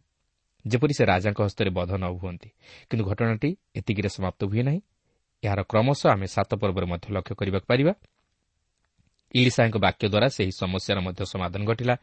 ଯେପରି 0.65 0.93
ସେ 0.93 1.03
ରାଜାଙ୍କ 1.05 1.39
ହସ୍ତରେ 1.41 1.69
ବଧ 1.69 1.91
ନ 1.95 2.05
ହୁଅନ୍ତି 2.19 2.49
କିନ୍ତୁ 2.89 3.03
ଘଟଣାଟି 3.05 3.49
ଏତିକିରେ 3.75 4.09
ସମାପ୍ତ 4.09 4.41
ହୁଏ 4.45 4.61
ନାହିଁ। 4.61 4.81
ଏହାର 5.43 5.59
କ୍ରମଶଃ 5.63 6.07
ଆମେ 6.09 6.27
ସାତ 6.27 6.51
ପର୍ବରେ 6.55 6.85
ମଧ୍ୟ 6.85 7.07
ଲକ୍ଷ୍ୟ 7.13 7.33
କରିବାକୁ 7.35 7.67
ପାରିବା। 7.67 7.93
ଇଲିସାଙ୍କ 9.35 9.75
ବାକ୍ୟ 9.77 10.03
ଦ୍ୱାରା 10.07 10.27
ସେହି 10.27 10.51
ସମସ୍ୟାର 10.51 10.97
ମଧ୍ୟ 10.99 11.21
ସମାଧାନ 11.25 11.61
ଘଟିଲା। 11.65 11.95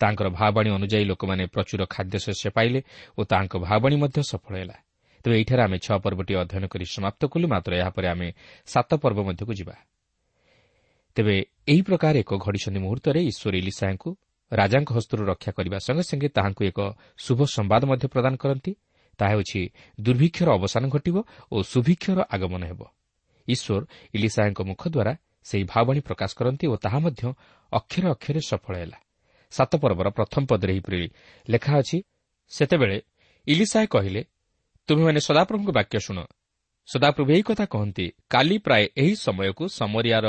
ତାଙ୍କର 0.00 0.28
ଭାବାଣୀ 0.28 0.70
ଅନୁଯାୟୀ 0.70 1.04
ଲୋକମାନେ 1.04 1.44
ପ୍ରଚୁର 1.46 1.80
ଖାଦ୍ୟଶସ୍ୟ 1.94 2.50
ପାଇଲେ 2.50 2.80
ଓ 3.18 3.20
ତାଙ୍କ 3.24 3.52
ଭାବାଣୀ 3.58 3.96
ମଧ୍ୟ 3.96 4.18
ସଫଳ 4.22 4.54
ହେଲା। 4.56 4.76
ତେବେ 5.26 5.36
ଏଠାରେ 5.42 5.62
ଆମେ 5.62 5.78
ଛଅ 5.82 5.96
ପର୍ବଟି 5.98 6.32
ଅଧ୍ୟୟନ 6.38 6.64
କରି 6.70 6.84
ସମାପ୍ତ 6.86 7.20
କଲୁ 7.26 7.46
ମାତ୍ର 7.50 7.72
ଏହାପରେ 7.82 8.06
ଆମେ 8.14 8.28
ସାତ 8.66 8.90
ପର୍ବ 9.02 9.18
ମଧ୍ୟକୁ 9.28 9.52
ଯିବା। 9.58 9.76
ତେବେ 11.16 11.36
ଏହି 11.66 11.82
ପ୍ରକାର 11.82 12.14
ଏକ 12.22 12.30
ଘଡ଼ିସନ୍ଧି 12.38 12.80
ମୁହୂର୍ତ୍ତରେ 12.84 13.20
ଈଶ୍ୱର 13.30 13.54
ଇଲିସାଙ୍କୁ 13.62 14.08
ରାଜାଙ୍କ 14.52 14.90
ହସ୍ତରୁ 14.96 15.22
ରକ୍ଷା 15.26 15.50
କରିବା 15.58 15.78
ସଙ୍ଗେ 15.86 16.04
ସଙ୍ଗେ 16.10 16.28
ତାହାଙ୍କୁ 16.28 16.62
ଏକ 16.70 16.78
ଶୁଭ 17.18 17.38
ସମ୍ବାଦ 17.56 17.82
ମଧ୍ୟ 17.90 18.06
ପ୍ରଦାନ 18.14 18.34
କରନ୍ତି। 18.42 18.72
ତାହା 19.18 19.30
ହେଉଛି 19.34 19.60
ଦୁର୍ଭିକ୍ଷର 19.98 20.48
ଅବସାନ 20.58 20.84
ଘଟିବ 20.94 21.16
ଓ 21.52 21.56
ସୁଭିକ୍ଷର 21.72 22.18
ଆଗମନ 22.34 22.62
ହେବ। 22.70 22.80
ଈଶ୍ୱର 23.48 23.82
ଇଲିସାଙ୍କ 24.14 24.58
ମୁଖ 24.70 24.82
ଦ୍ୱାରା 24.94 25.12
ସେହି 25.44 25.64
ଭାବାଣୀ 25.74 26.00
ପ୍ରକାଶ 26.08 26.30
କରନ୍ତି 26.38 26.64
ଓ 26.66 26.74
ତାହା 26.84 26.98
ମଧ୍ୟ 27.04 27.22
ଅକ୍ଷରେ 27.72 28.06
ଅକ୍ଷରେ 28.14 28.40
ସଫଳ 28.50 28.74
ହେଲା। 28.82 28.98
ସାତ 29.52 29.72
ପର୍ବର 29.82 30.08
ପ୍ରଥମ 30.18 30.42
ପଦରେ 30.46 30.72
ଏହିପରି 30.74 30.98
ଲେଖା 31.48 31.72
ଅଛି 31.80 31.98
ସେତେବେଳେ 32.52 32.96
ଇଲିସାଏ 33.46 33.86
କହିଲେ 33.86 34.22
ତୁମେମାନେ 34.88 35.20
ସଦାପ୍ରଭୁଙ୍କ 35.20 35.70
ବାକ୍ୟ 35.78 35.98
ଶୁଣ। 35.98 36.18
ସଦାପ୍ରଭୁ 36.88 37.30
ଏହି 37.32 37.44
କଥା 37.48 37.64
କହନ୍ତି 37.66 38.06
କାଲି 38.30 38.56
ପ୍ରାୟ 38.58 38.84
ଏହି 39.02 39.14
ସମୟକୁ 39.16 39.64
ସମରିଆର 39.78 40.26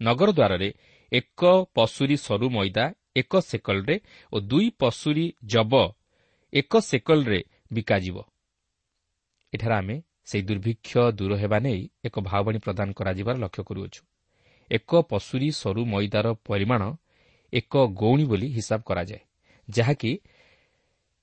ନଗର 0.00 0.28
ଦ୍ୱାରରେ 0.38 0.68
ଏକ 1.12 1.42
ପଶୁରୀ 1.76 2.16
ସରୁ 2.26 2.46
ମଇଦା 2.50 2.84
ଏକ 3.16 3.32
ସେକଲରେ 3.40 3.96
ଓ 4.32 4.36
ଦୁଇ 4.50 4.68
ପଶୁରୀ 4.82 5.26
ଜବ 5.52 5.72
ଏକ 6.52 6.72
ସେକଲରେ 6.80 7.40
ବିକାଯିବ। 7.72 8.16
ଏଠାରେ 9.52 9.74
ଆମେ 9.74 9.96
ସେହି 10.28 10.42
ଦୁର୍ଭିକ୍ଷ 10.48 10.92
ଦୂର 11.18 11.32
ହେବା 11.42 11.58
ନେଇ 11.66 11.82
ଏକ 12.06 12.14
ଭାବଣୀ 12.20 12.58
ପ୍ରଦାନ 12.66 12.88
କରାଯିବାର 12.98 13.36
ଲକ୍ଷ୍ୟ 13.44 13.62
କରୁଅଛୁ। 13.68 14.02
ଏକ 14.70 14.90
ପଶୁରୀ 15.10 15.48
ସରୁ 15.60 15.82
ମଇଦାର 15.92 16.26
ପରିମାଣ 16.48 16.82
ଏକ 17.52 17.72
ଗୌଣୀ 18.00 18.24
ବୋଲି 18.30 18.48
ହିସାବ 18.56 18.80
କରାଯାଏ 18.88 19.22
ଯାହାକି 19.68 20.10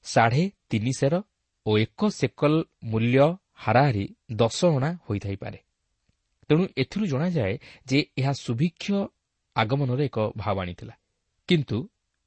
ସାଢ଼େ 0.05 0.43
ତିନି 0.69 0.93
ସେର 0.99 1.15
ଓ 1.67 1.71
ଏକ 1.77 2.01
ସେକଲ 2.09 2.53
ମୂଲ୍ୟ 2.83 3.25
ହାରାହାରି 3.63 4.05
ଦଶ 4.35 4.59
ଅଣା 4.77 4.89
ହୋଇଥାଇପାରେ। 5.05 5.59
ତେଣୁ 6.49 6.63
ଏଥିରୁ 6.77 7.05
ଜଣାଯାଏ 7.05 7.53
ଯେ 7.85 7.99
ଏହା 8.17 8.33
ସୁଭିକ୍ଷ 8.43 8.85
ଆଗମନର 9.55 9.99
ଏକ 10.09 10.17
ଭାବ 10.37 10.55
ଆଣିଥିଲା। 10.63 10.95
କିନ୍ତୁ 11.49 11.77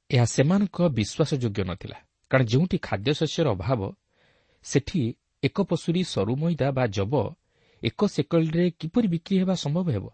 ଏହା 0.09 0.25
ସେମାନଙ୍କ 0.25 0.77
ବିଶ୍ୱାସଯୋଗ୍ୟ 0.97 1.61
ନଥିଲା 1.63 1.97
କାରଣ 2.31 2.45
ଯେଉଁଠି 2.45 2.77
ଖାଦ୍ୟଶସ୍ୟର 2.87 3.47
ଅଭାବ 3.51 3.81
ସେଠି 4.65 5.01
ଏକ 5.43 5.57
ପଶୁରୀ 5.61 6.01
ସରୁ 6.03 6.33
ମଇଦା 6.35 6.67
ବା 6.71 6.83
ଜବ 6.87 7.13
ଏକ 7.83 7.99
ସେକଲରେ 8.07 8.63
କିପରି 8.79 9.07
ବିକ୍ରି 9.07 9.35
ହେବା 9.41 9.55
ସମ୍ଭବ 9.63 9.87
ହେବ? 9.91 10.05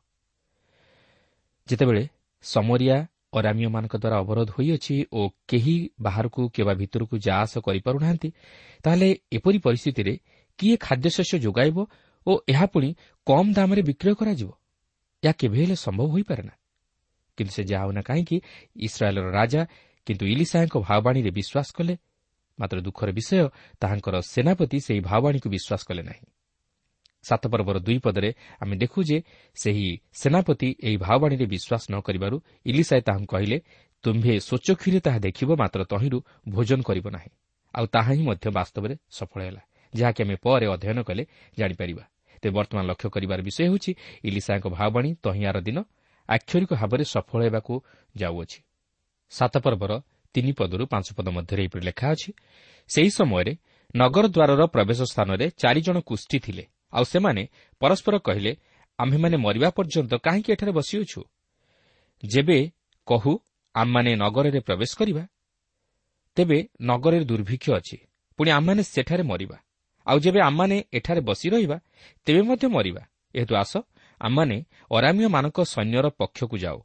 ଯେତେବେଳେ 1.67 2.03
ସମରିଆ 2.43 2.97
ଅରାମିୟମାନଙ୍କ 3.33 3.95
ଦ୍ୱାରା 3.95 4.17
ଅବରୋଧ 4.19 4.49
ହୋଇଅଛି 4.51 4.95
ଓ 5.13 5.21
କେହି 5.47 5.75
ବାହାରକୁ 6.01 6.41
କିମ୍ବା 6.49 6.73
ଭିତରକୁ 6.73 7.15
ଯା 7.17 7.35
ଆସ 7.35 7.53
କରିପାରୁନାହାନ୍ତି 7.57 8.29
ତାହେଲେ 8.83 9.09
ଏପରି 9.31 9.59
ପରିସ୍ଥିତିରେ 9.59 10.13
କିଏ 10.59 10.75
ଖାଦ୍ୟଶସ୍ୟ 10.77 11.37
ଯୋଗାଇବ 11.39 11.77
ଓ 12.27 12.31
ଏହା 12.49 12.65
ପୁଣି 12.65 12.89
କମ୍ 13.27 13.53
ଦାମରେ 13.53 13.81
ବିକ୍ରୟ 13.81 14.13
କରାଯିବ? 14.15 14.49
ଏହା 15.23 15.33
କେବେ 15.39 15.57
ହେଲେ 15.61 15.75
ସମ୍ଭବ 15.75 16.07
ହୋଇପାରେ 16.13 16.43
ନା? 16.43 16.53
କିନ୍ତୁ 17.37 17.51
ସେ 17.53 17.63
ଯାହା 17.63 17.83
ହେଉନା 17.85 18.01
କାହିଁକି 18.01 18.37
ଇସ୍ରାଏଲ୍ର 18.75 19.29
ରାଜା 19.31 19.61
କିନ୍ତୁ 20.07 20.23
ଇଲିସାଙ୍କ 20.25 20.75
ଭାବବାଣୀରେ 20.87 21.31
ବିଶ୍ୱାସ 21.31 21.69
କଲେ। 21.77 21.93
ମାତ୍ର 22.59 22.77
ଦୁଃଖର 22.81 23.09
ବିଷୟ 23.11 23.49
ତାହାଙ୍କର 23.81 24.15
ସେନାପତି 24.33 24.77
ସେହି 24.79 25.01
ଭାବବାଣୀକୁ 25.09 25.47
ବିଶ୍ୱାସ 25.55 25.81
କଲେ 25.87 26.03
ନାହିଁ। 26.03 26.25
ସାତ 27.27 27.43
ପର୍ବର 27.47 27.77
ଦୁଇ 27.79 27.99
ପଦରେ 28.05 28.29
ଆମେ 28.63 28.75
ଦେଖୁ 28.81 28.99
ଯେ 29.09 29.17
ସେହି 29.57 29.87
ସେନାପତି 30.21 30.69
ଏହି 30.87 30.97
ଭାବବାଣୀରେ 30.97 31.45
ବିଶ୍ୱାସ 31.53 31.83
ନ 31.91 31.95
କରିବାରୁ 32.07 32.35
ଇଲିସାଏ 32.65 33.01
ତାହାଙ୍କୁ 33.07 33.27
କହିଲେ 33.33 33.57
ତୁମ୍ଭେ 34.03 34.33
ସ୍ୱଚ୍ଛକ୍ଷୀରେ 34.39 34.99
ତାହା 35.05 35.19
ଦେଖିବ 35.19 35.49
ମାତ୍ର 35.61 35.81
ତହିଁରୁ 35.91 36.19
ଭୋଜନ 36.49 36.79
କରିବ 36.81 37.07
ନାହିଁ। 37.09 37.31
ଆଉ 37.75 37.85
ତାହା 37.95 38.11
ହିଁ 38.13 38.23
ମଧ୍ୟ 38.29 38.45
ବାସ୍ତବରେ 38.57 38.95
ସଫଳ 39.17 39.39
ହେଲା। 39.47 39.61
ଯାହାକି 39.93 40.19
ଆମେ 40.23 40.35
ପରେ 40.43 40.65
ଅଧ୍ୟୟନ 40.75 40.99
କଲେ 41.09 41.23
ଜାଣିପାରିବା। 41.57 42.03
ତେବେ 42.41 42.53
ବର୍ତ୍ତମାନ 42.57 42.83
ଲକ୍ଷ୍ୟ 42.91 43.09
କରିବାର 43.15 43.39
ବିଷୟ 43.47 43.61
ହେଉଛି 43.65 43.91
ଇଲିସାଙ୍କ 44.23 44.65
ଭାବବାଣୀ 44.77 45.09
ତହିଁଆର 45.25 45.57
ଦିନ 45.67 45.77
ଆକ୍ଷରିକ 46.29 46.71
ଭାବରେ 46.73 47.03
ସଫଳ 47.13 47.39
ହେବାକୁ 47.47 47.73
ଯାଉଅଛି। 48.15 48.59
ସାତ 49.31 49.53
ପର୍ବର 49.57 49.91
ତିନି 50.35 50.51
ପଦରୁ 50.59 50.83
ପାଞ୍ଚ 50.85 51.07
ପଦ 51.17 51.27
ମଧ୍ୟରେ 51.37 51.61
ଏହିପରି 51.63 51.83
ଲେଖା 51.89 52.07
ଅଛି 52.13 52.29
ସେହି 52.89 53.09
ସମୟରେ 53.19 53.53
ନଗର 53.95 54.25
ଦ୍ୱାରର 54.35 54.61
ପ୍ରବେଶ 54.75 54.99
ସ୍ଥାନରେ 55.11 55.45
ଚାରିଜଣ 55.61 55.97
କୁଷ୍ଠି 55.99 56.37
ଥିଲେ। 56.39 56.63
ଆଉ 56.97 57.03
ସେମାନେ 57.03 57.43
ପରସ୍ପର 57.81 58.15
କହିଲେ 58.17 58.51
ଆମ୍ଭେମାନେ 58.99 59.37
ମରିବା 59.37 59.69
ପର୍ଯ୍ୟନ୍ତ 59.77 60.13
କାହିଁକି 60.25 60.49
ଏଠାରେ 60.53 60.71
ବସିଅଛୁ? 60.71 61.21
ଯେବେ 62.23 62.57
କହୁ 63.07 63.31
ଆମମାନେ 63.75 64.11
ନଗରରେ 64.15 64.59
ପ୍ରବେଶ 64.59 64.91
କରିବା 64.99 65.23
ତେବେ 66.37 66.57
ନଗରରେ 66.81 67.25
ଦୁର୍ଭିକ୍ଷ 67.25 67.67
ଅଛି 67.79 67.97
ପୁଣି 68.39 68.49
ଆମମାନେ 68.57 68.81
ସେଠାରେ 68.83 69.23
ମରିବା। 69.23 69.57
ଆଉ 70.07 70.17
ଯେବେ 70.19 70.39
ଆମମାନେ 70.41 70.75
ଏଠାରେ 70.93 71.21
ବସି 71.21 71.47
ରହିବା 71.49 71.77
ତେବେ 72.25 72.41
ମଧ୍ୟ 72.41 72.65
ମରିବା। 72.75 73.03
ଏହେତୁ 73.35 73.53
ଆସ 73.55 73.73
ଆମମାନେ 74.21 74.57
ଅରାମିୟମାନଙ୍କ 74.91 75.57
ସୈନ୍ୟର 75.73 76.07
ପକ୍ଷକୁ 76.19 76.55
ଯାଉ। 76.57 76.79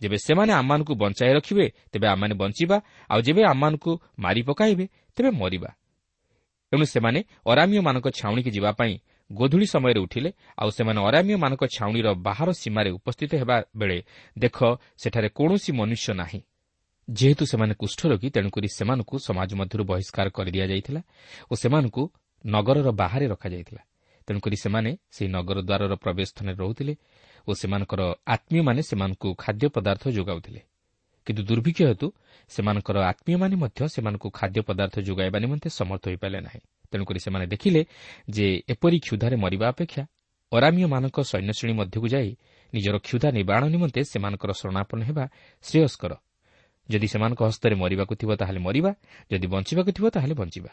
ଯେବେ 0.00 0.16
ସେମାନେ 0.26 0.52
ଆମମାନଙ୍କୁ 0.52 0.92
ବଞ୍ଚାଇ 1.02 1.32
ରଖିବେ 1.38 1.66
ତେବେ 1.92 2.06
ଆମମାନେ 2.08 2.34
ବଞ୍ଚିବା। 2.34 2.76
ଆଉ 3.10 3.20
ଯେବେ 3.26 3.42
ଆମମାନଙ୍କୁ 3.52 3.92
ମାରି 4.18 4.42
ପକାଇବେ 4.42 4.84
ତେବେ 5.16 5.30
ମରିବା। 5.40 5.70
ଏଣୁ 6.72 6.84
ସେମାନେ 6.84 7.20
ଅରାମିୟମାନଙ୍କ 7.46 8.06
ଛାଉଣିକି 8.18 8.50
ଯିବା 8.50 8.70
ପାଇଁ 8.78 8.94
ଗୋଧୂଳି 9.32 9.66
ସମୟରେ 9.66 10.00
ଉଠିଲେ 10.00 10.30
ଆଉ 10.58 10.70
ସେମାନେ 10.70 11.00
ଅରାମିୟମାନଙ୍କ 11.00 11.62
ଛାଉଣିର 11.76 12.08
ବାହାର 12.26 12.48
ସୀମାରେ 12.52 12.90
ଉପସ୍ଥିତ 12.90 13.30
ହେବା 13.34 13.56
ବେଳେ 13.76 13.98
ଦେଖ 14.38 14.58
ସେଠାରେ 14.98 15.28
କୌଣସି 15.28 15.72
ମନୁଷ୍ୟ 15.72 16.14
ନାହିଁ। 16.14 16.40
ଯେହେତୁ 17.10 17.44
ସେମାନେ 17.46 17.74
କୁଷ୍ଠରୋଗୀ 17.74 18.28
ତେଣୁକରି 18.30 18.68
ସେମାନଙ୍କୁ 18.68 19.14
ସମାଜ 19.18 19.50
ମଧ୍ୟରୁ 19.54 19.84
ବହିଷ୍କାର 19.84 20.26
କରିଦିଆଯାଇଥିଲା 20.28 21.00
ଓ 21.50 21.54
ସେମାନଙ୍କୁ 21.54 22.02
ନଗରର 22.46 22.88
ବାହାରେ 22.90 23.26
ରଖାଯାଇଥିଲା। 23.26 23.82
ତେଣୁକରି 24.26 24.56
ସେମାନେ 24.56 24.90
ସେହି 25.10 25.28
ନଗର 25.30 25.58
ଦ୍ୱାରର 25.62 25.94
ପ୍ରବେଶ 25.94 26.28
ସ୍ଥାନରେ 26.28 26.56
ରହୁଥିଲେ 26.56 26.94
ଓ 27.48 27.50
ସେମାନଙ୍କର 27.54 28.00
ଆତ୍ମୀୟମାନେ 28.26 28.80
ସେମାନଙ୍କୁ 28.82 29.28
ଖାଦ୍ୟ 29.34 29.66
ପଦାର୍ଥ 29.68 30.02
ଯୋଗାଉଥିଲେ। 30.08 30.60
କିନ୍ତୁ 31.26 31.42
ଦୁର୍ଭିକ୍ଷ 31.42 31.82
ହେତୁ 31.82 32.06
ସେମାନଙ୍କର 32.48 32.96
ଆତ୍ମୀୟମାନେ 33.10 33.56
ମଧ୍ୟ 33.56 33.80
ସେମାନଙ୍କୁ 33.94 34.28
ଖାଦ୍ୟ 34.30 34.60
ପଦାର୍ଥ 34.62 34.94
ଯୋଗାଇବା 35.00 35.38
ନିମନ୍ତେ 35.38 35.68
ସମର୍ଥ 35.70 36.04
ହୋଇପାରିଲେ 36.08 36.40
ନାହିଁ। 36.40 36.60
ତେଣୁକରି 36.94 37.20
ସେମାନେ 37.20 37.46
ଦେଖିଲେ 37.46 37.82
ଯେ 38.30 38.46
ଏପରି 38.68 38.98
କ୍ଷୁଧାରେ 38.98 39.36
ମରିବା 39.36 39.66
ଅପେକ୍ଷା 39.68 40.02
ଅରାମିୟମାନଙ୍କ 40.52 41.18
ସୈନ୍ୟଶ୍ରେଣୀ 41.30 41.74
ମଧ୍ୟକୁ 41.80 42.06
ଯାଇ 42.08 42.30
ନିଜର 42.72 42.96
କ୍ଷୁଧା 42.98 43.28
ନିବାରଣ 43.30 43.64
ନିମନ୍ତେ 43.74 44.00
ସେମାନଙ୍କର 44.04 44.50
ଶରଣାପନ୍ନ 44.52 45.02
ହେବା 45.02 45.24
ଶ୍ରେୟସ୍କର। 45.64 46.12
ଯଦି 46.88 47.06
ସେମାନଙ୍କ 47.08 47.40
ହସ୍ତରେ 47.42 47.74
ମରିବାକୁ 47.74 48.12
ଥିବ 48.14 48.30
ତାହେଲେ 48.36 48.60
ମରିବା 48.66 48.90
ଯଦି 49.32 49.46
ବଞ୍ଚିବାକୁ 49.46 49.90
ଥିବ 49.96 50.06
ତାହେଲେ 50.10 50.34
ବଞ୍ଚିବା। 50.34 50.72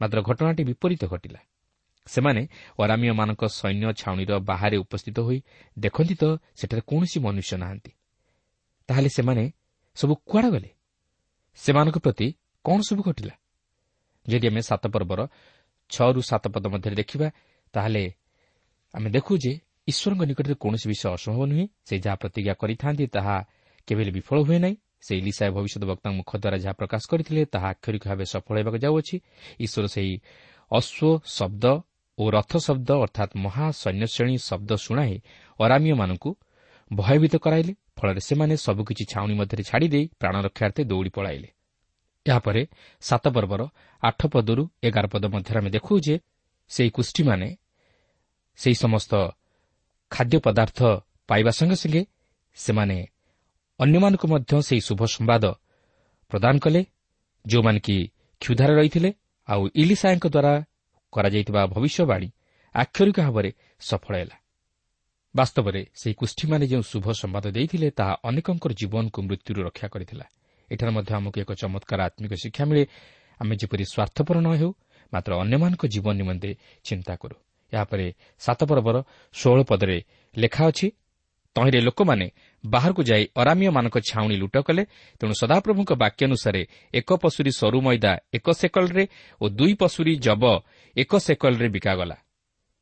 ମାତ୍ର 0.00 0.18
ଘଟଣାଟି 0.22 0.62
ବିପରୀତ 0.64 1.02
ଘଟିଲା। 1.06 1.40
ସେମାନେ 2.06 2.42
ଅରାମିୟମାନଙ୍କ 2.78 3.42
ସୈନ୍ୟ 3.58 3.86
ଛାଉଣିର 3.92 4.32
ବାହାରେ 4.38 4.76
ଉପସ୍ଥିତ 4.76 5.18
ହୋଇ 5.18 5.38
ଦେଖନ୍ତି 5.78 6.14
ତ 6.14 6.24
ସେଠାରେ 6.56 6.82
କୌଣସି 6.86 7.18
ମନୁଷ୍ୟ 7.20 7.54
ନାହାନ୍ତି। 7.56 7.92
ତାହେଲେ 8.88 9.08
ସେମାନେ 9.08 9.44
ସବୁ 9.96 10.14
କୁଆଡ଼େ 10.30 10.50
ଗଲେ? 10.50 10.70
ସେମାନଙ୍କ 11.54 11.98
ପ୍ରତି 11.98 12.26
କ'ଣ 12.64 12.78
ସବୁ 12.88 13.02
ଘଟିଲା? 13.02 13.34
ଯଦି 14.26 14.46
ଆମେ 14.48 14.60
ସାତ 14.60 14.84
ପର୍ବର 14.86 15.20
ଛଅରୁ 15.90 16.20
ସାତ 16.20 16.44
ପଦ 16.54 16.64
ମଧ୍ୟରେ 16.74 16.96
ଦେଖିବା 17.02 17.28
ତାହେଲେ 17.74 18.04
ଆମେ 18.94 19.08
ଦେଖୁ 19.10 19.32
ଯେ 19.44 19.52
ଈଶ୍ୱରଙ୍କ 19.90 20.22
ନିକଟରେ 20.30 20.54
କୌଣସି 20.62 20.86
ବିଷୟ 20.92 21.06
ଅସମ୍ଭବ 21.16 21.42
ନୁହେଁ। 21.50 21.66
ସେ 21.88 21.94
ଯାହା 22.04 22.16
ପ୍ରତିଜ୍ଞା 22.22 22.54
କରିଥାନ୍ତି 22.62 23.04
ତାହା 23.06 23.36
କେବେ 23.88 24.00
ହେଲେ 24.02 24.12
ବିଫଳ 24.18 24.38
ହୁଏ 24.46 24.58
ନାହିଁ। 24.64 24.76
ସେ 25.06 25.12
ଇଲିସାଏ 25.20 25.50
ଭବିଷ୍ୟତ 25.56 25.82
ବକ୍ତାଙ୍କ 25.90 26.14
ମୁଖ 26.20 26.30
ଦ୍ୱାରା 26.42 26.58
ଯାହା 26.64 26.74
ପ୍ରକାଶ 26.80 27.02
କରିଥିଲେ 27.10 27.42
ତାହା 27.54 27.66
ଆକ୍ଷରିକ 27.74 28.04
ଭାବେ 28.10 28.24
ସଫଳ 28.32 28.54
ହେବାକୁ 28.60 28.78
ଯାଉଅଛି। 28.84 29.16
ଈଶ୍ୱର 29.60 29.86
ସେହି 29.94 30.14
ଅଶ୍ୱ 30.70 31.20
ଶବ୍ଦ 31.36 31.64
ଓ 32.18 32.24
ରଥ 32.30 32.52
ଶବ୍ଦ 32.66 32.90
ଅର୍ଥାତ୍ 33.04 33.32
ମହାସୈନ୍ୟଶ୍ରେଣୀ 33.36 34.36
ଶବ୍ଦ 34.48 34.70
ଶୁଣାଇ 34.84 35.14
ଅରାମିୟମାନଙ୍କୁ 35.60 36.30
ଭୟଭୀତ 36.90 37.34
କରାଇଲେ। 37.36 37.72
ଫଳରେ 37.96 38.20
ସେମାନେ 38.20 38.54
ସବୁକିଛି 38.56 39.04
ଛାଉଣି 39.12 39.34
ମଧ୍ୟରେ 39.40 39.62
ଛାଡ଼ିଦେଇ 39.70 40.04
ପ୍ରାଣରକ୍ଷାର୍ଥେ 40.20 40.82
ଦୌଡ଼ି 40.84 41.10
ପଳାଇଲେ। 41.16 41.48
ଏହାପରେ 42.26 42.62
ସାତ 43.00 43.24
ପର୍ବର 43.28 43.62
ଆଠ 44.02 44.20
ପଦରୁ 44.26 44.62
ଏଗାର 44.82 45.06
ପଦ 45.06 45.24
ମଧ୍ୟରେ 45.34 45.58
ଆମେ 45.58 45.70
ଦେଖୁ 45.70 45.92
ଯେ 46.00 46.14
ସେହି 46.70 46.90
କୁଷ୍ଠୀମାନେ 46.90 47.48
ସେହି 48.58 48.76
ସମସ୍ତ 48.84 49.12
ଖାଦ୍ୟ 50.10 50.36
ପଦାର୍ଥ 50.38 50.78
ପାଇବା 51.28 51.50
ସଙ୍ଗେ 51.50 51.76
ସଙ୍ଗେ 51.76 52.02
ସେମାନେ 52.56 52.98
ଅନ୍ୟମାନଙ୍କୁ 53.80 54.26
ମଧ୍ୟ 54.28 54.52
ସେହି 54.68 54.80
ଶୁଭ 54.80 55.00
ସମ୍ବାଦ 55.06 55.44
ପ୍ରଦାନ 56.30 56.54
କଲେ 56.58 56.80
ଯେଉଁମାନେ 57.46 57.80
କି 57.80 57.96
କ୍ଷୁଧାରେ 58.40 58.74
ରହିଥିଲେ 58.74 59.10
ଆଉ 59.48 59.62
ଇଲିସାଏଙ୍କ 59.74 60.26
ଦ୍ୱାରା 60.26 60.52
କରାଯାଇଥିବା 61.12 61.62
ଭବିଷ୍ୟବାଣୀ 61.66 62.28
ଆକ୍ଷରିକ 62.74 63.18
ଭାବରେ 63.20 63.50
ସଫଳ 63.80 64.14
ହେଲା। 64.16 64.36
ବାସ୍ତବରେ 65.34 65.80
ସେହି 65.94 66.14
କୁଷ୍ଠୀମାନେ 66.14 66.64
ଯେଉଁ 66.66 66.82
ଶୁଭ 66.82 67.06
ସମ୍ବାଦ 67.12 67.44
ଦେଇଥିଲେ 67.50 67.88
ତାହା 67.90 68.14
ଅନେକଙ୍କର 68.24 68.72
ଜୀବନକୁ 68.72 69.18
ମୃତ୍ୟୁରୁ 69.22 69.60
ରକ୍ଷା 69.68 69.88
କରିଥିଲା। 69.88 70.26
ଏଠାରେ 70.70 70.92
ମଧ୍ୟ 70.92 71.12
ଆମକୁ 71.14 71.36
ଏକ 71.40 71.50
ଚମତ୍କାର 71.52 72.00
ଆତ୍ମିକ 72.08 72.32
ଶିକ୍ଷା 72.42 72.64
ମିଳେ। 72.64 72.82
ଆମେ 73.40 73.54
ଯେପରି 73.60 73.84
ସ୍ୱାର୍ଥପର 73.92 74.36
ନ 74.40 74.48
ହେଉ 74.60 74.70
ମାତ୍ର 75.12 75.30
ଅନ୍ୟମାନଙ୍କ 75.42 75.82
ଜୀବନ 75.86 76.14
ନିମନ୍ତେ 76.20 76.50
ଚିନ୍ତା 76.84 77.14
କରୁ। 77.16 77.36
ଏହାପରେ 77.72 78.06
ସାତ 78.38 78.60
ପର୍ବର 78.64 78.96
ଷୋହଳ 79.34 79.60
ପଦରେ 79.62 79.98
ଲେଖା 80.38 80.62
ଅଛି 80.68 80.86
ତହିଁରେ 81.56 81.80
ଲୋକମାନେ 81.80 82.26
ବାହାରକୁ 82.64 83.02
ଯାଇ 83.02 83.24
ଅରାମିୟମାନଙ୍କ 83.36 83.96
ଛାଉଣି 84.10 84.36
ଲୁଟ 84.36 84.56
କଲେ 84.58 84.82
ତେଣୁ 85.20 85.34
ସଦାପ୍ରଭୁଙ୍କ 85.40 85.92
ବାକ୍ୟାନୁସାରେ 85.92 86.62
ଏକ 86.94 87.10
ପଶୁରୀ 87.14 87.50
ସରୁ 87.50 87.78
ମଇଦା 87.80 88.12
ଏକ 88.34 88.46
ସେକଲରେ 88.50 89.04
ଓ 89.40 89.44
ଦୁଇ 89.48 89.74
ପଶୁରୀ 89.74 90.12
ଜବ 90.16 90.44
ଏକ 90.96 91.12
ସେକଲରେ 91.16 91.68
ବିକାଗଲା। 91.68 92.16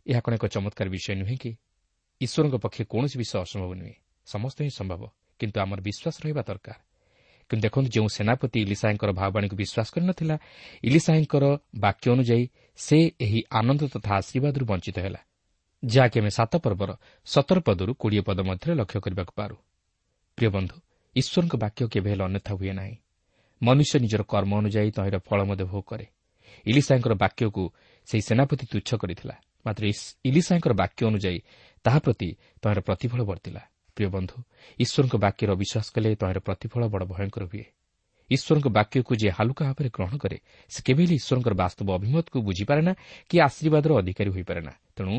ଏହା 0.07 0.21
କ'ଣ 0.21 0.33
ଏକ 0.35 0.45
ଚମତ୍କାର 0.47 0.89
ବିଷୟ 0.89 1.15
ନୁହେଁ 1.15 1.37
କି? 1.37 1.51
ଈଶ୍ୱରଙ୍କ 2.21 2.55
ପକ୍ଷେ 2.55 2.83
କୌଣସି 2.85 3.17
ବିଷୟ 3.19 3.37
ଅସମ୍ଭବ 3.39 3.73
ନୁହେଁ। 3.75 3.95
ସମସ୍ତ 4.27 4.59
ହିଁ 4.63 4.71
ସମ୍ଭବ 4.71 5.03
କିନ୍ତୁ 5.39 5.57
ଆମର 5.61 5.79
ବିଶ୍ୱାସ 5.81 6.17
ରହିବା 6.25 6.43
ଦରକାର। 6.43 6.77
କିନ୍ତୁ 7.55 7.67
ଦେଖନ୍ତୁ 7.67 7.91
ଯେଉଁ 7.91 8.09
ସେନାପତି 8.09 8.59
ଇଲିସାଏଙ୍କର 8.67 9.11
ଭାବବାଣୀକୁ 9.15 9.55
ବିଶ୍ୱାସ 9.63 9.89
କରିନଥିଲା 9.95 10.37
ଇଲିସାଏଙ୍କର 10.85 11.45
ବାକ୍ୟ 11.79 12.07
ଅନୁଯାୟୀ 12.15 12.45
ସେ 12.79 12.99
ଏହି 13.25 13.41
ଆନନ୍ଦ 13.51 13.83
ତଥା 13.95 14.11
ଆଶୀର୍ବାଦରୁ 14.19 14.65
ବଞ୍ଚିତ 14.71 14.97
ହେଲା। 14.99 15.21
ଯାହାକି 15.83 16.17
ଆମେ 16.21 16.31
ସାତ 16.39 16.53
ପର୍ବର 16.65 16.91
ସତର 17.27 17.59
ପଦରୁ 17.67 17.93
କୋଡ଼ିଏ 17.95 18.23
ପଦ 18.29 18.39
ମଧ୍ୟରେ 18.49 18.73
ଲକ୍ଷ୍ୟ 18.81 18.99
କରିବାକୁ 19.05 19.33
ପାରୁ। 19.39 19.57
ପ୍ରିୟ 20.39 20.49
ବନ୍ଧୁ 20.57 20.77
ଈଶ୍ୱରଙ୍କ 21.17 21.55
ବାକ୍ୟ 21.65 21.81
କେବେ 21.93 22.09
ହେଲେ 22.11 22.25
ଅନ୍ୟଥା 22.29 22.53
ହୁଏ 22.59 22.73
ନାହିଁ। 22.73 22.95
ମନୁଷ୍ୟ 23.63 23.95
ନିଜର 24.05 24.23
କର୍ମ 24.33 24.53
ଅନୁଯାୟୀ 24.61 24.91
ତହିଁର 24.97 25.17
ଫଳ 25.27 25.39
ମଧ୍ୟ 25.49 25.65
ଭୋଗ 25.71 25.85
କରେ। 25.91 26.07
ଇଲିସାଙ୍କର 26.67 27.13
ବାକ୍ୟକୁ 27.15 27.65
ସେହି 28.09 28.23
ସେନାପତି 28.29 28.65
ତୁଚ୍ଛ 28.73 28.91
କରିଥିଲା 29.01 29.35
ମାତ୍ର 29.67 29.83
ଇଲିସାଙ୍କର 30.29 30.73
ବାକ୍ୟ 30.83 31.01
ଅନୁଯାୟୀ 31.11 31.39
ତାହା 31.85 31.99
ପ୍ରତି 32.05 32.29
ତହିଁର 32.63 32.81
ପ୍ରତିଫଳ 32.81 33.21
ବର୍ତ୍ତିଲା 33.31 33.63
ପ୍ରିୟ 33.97 34.09
ବନ୍ଧୁ 34.15 34.37
ଈଶ୍ୱରଙ୍କ 34.79 35.15
ବାକ୍ୟର 35.25 35.49
ଅବିଶ୍ୱାସ 35.57 35.87
କଲେ 35.95 36.09
ତହିଁର 36.21 36.39
ପ୍ରତିଫଳ 36.47 36.83
ବଡ଼ 36.93 37.05
ଭୟଙ୍କର 37.13 37.45
ହୁଏ। 37.51 37.65
ଈଶ୍ୱରଙ୍କ 38.31 38.67
ବାକ୍ୟକୁ 38.79 39.13
ଯିଏ 39.21 39.33
ହାଲୁକା 39.39 39.63
ଭାବରେ 39.69 39.89
ଗ୍ରହଣ 39.97 40.15
କରେ 40.23 40.39
ସେ 40.73 40.81
କେବେ 40.87 41.03
ହେଲେ 41.05 41.15
ଈଶ୍ୱରଙ୍କର 41.21 41.55
ବାସ୍ତବ 41.63 41.89
ଅଭିମତକୁ 41.99 42.39
ବୁଝିପାରେ 42.49 42.81
ନା 42.89 42.93
କି 43.29 43.37
ଆଶୀର୍ବାଦର 43.47 43.91
ଅଧିକାରୀ 44.01 44.31
ହୋଇପାରେ 44.35 44.61
ନା 44.67 44.75
ତେଣୁ 44.97 45.15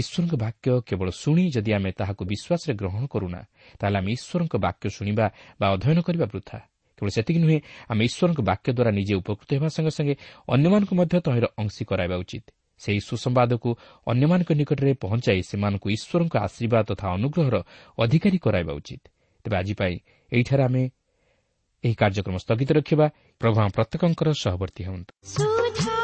ଈଶ୍ୱରଙ୍କ 0.00 0.34
ବାକ୍ୟ 0.44 0.68
କେବଳ 0.88 1.08
ଶୁଣି 1.22 1.44
ଯଦି 1.54 1.70
ଆମେ 1.78 1.90
ତାହାକୁ 1.98 2.22
ବିଶ୍ୱାସରେ 2.32 2.72
ଗ୍ରହଣ 2.80 3.02
କରୁନା 3.14 3.40
ତାହେଲେ 3.78 3.96
ଆମେ 4.00 4.10
ଈଶ୍ୱରଙ୍କ 4.18 4.54
ବାକ୍ୟ 4.66 4.84
ଶୁଣିବା 4.96 5.26
ବା 5.60 5.66
ଅଧ୍ୟୟନ 5.74 5.98
କରିବା 6.06 6.26
ବୃଥା। 6.32 6.58
କେବଳ 6.98 7.10
ସେତିକି 7.16 7.40
ନୁହେଁ 7.44 7.58
ଆମେ 7.90 8.02
ଈଶ୍ୱରଙ୍କ 8.10 8.40
ବାକ୍ୟ 8.50 8.68
ଦ୍ୱାରା 8.74 8.90
ନିଜେ 8.98 9.14
ଉପକୃତ 9.22 9.50
ହେବା 9.56 9.68
ସଙ୍ଗେ 9.76 9.92
ସଙ୍ଗେ 9.98 10.14
ଅନ୍ୟମାନଙ୍କୁ 10.54 10.92
ମଧ୍ୟ 10.98 11.14
ତହିଁର 11.26 11.46
ଅଂଶୀ 11.62 11.82
କରାଇବା 11.90 12.16
ଉଚିତ। 12.22 12.46
ସେହି 12.78 13.00
ସୁସମ୍ବାଦକୁ 13.00 13.68
ଅନ୍ୟମାନଙ୍କ 14.06 14.50
ନିକଟରେ 14.52 14.92
ପହଞ୍ଚାଇ 14.94 15.40
ସେମାନଙ୍କୁ 15.42 15.86
ଈଶ୍ୱରଙ୍କ 15.90 16.34
ଆଶୀର୍ବାଦ 16.38 16.84
ତଥା 16.90 17.06
ଅନୁଗ୍ରହର 17.12 17.56
ଅଧିକାରୀ 17.98 18.38
କରାଇବା 18.38 18.72
ଉଚିତ। 18.72 19.02
ତେବେ 19.44 19.56
ଆଜି 19.56 19.74
ପାଇଁ 19.74 19.94
ଏହିଠାରେ 20.32 20.62
ଆମେ 20.62 20.82
ଏହି 21.84 21.94
କାର୍ଯ୍ୟକ୍ରମ 21.94 22.36
ସ୍ଥଗିତ 22.38 22.70
ରଖିବା। 22.72 23.06
ପ୍ରଭୁ 23.40 23.56
ପ୍ରତ୍ୟେକଙ୍କର 23.76 24.28
ସହବର୍ତ୍ତୀ 24.32 24.82
ହୁଅନ୍ତୁ। 24.84 25.97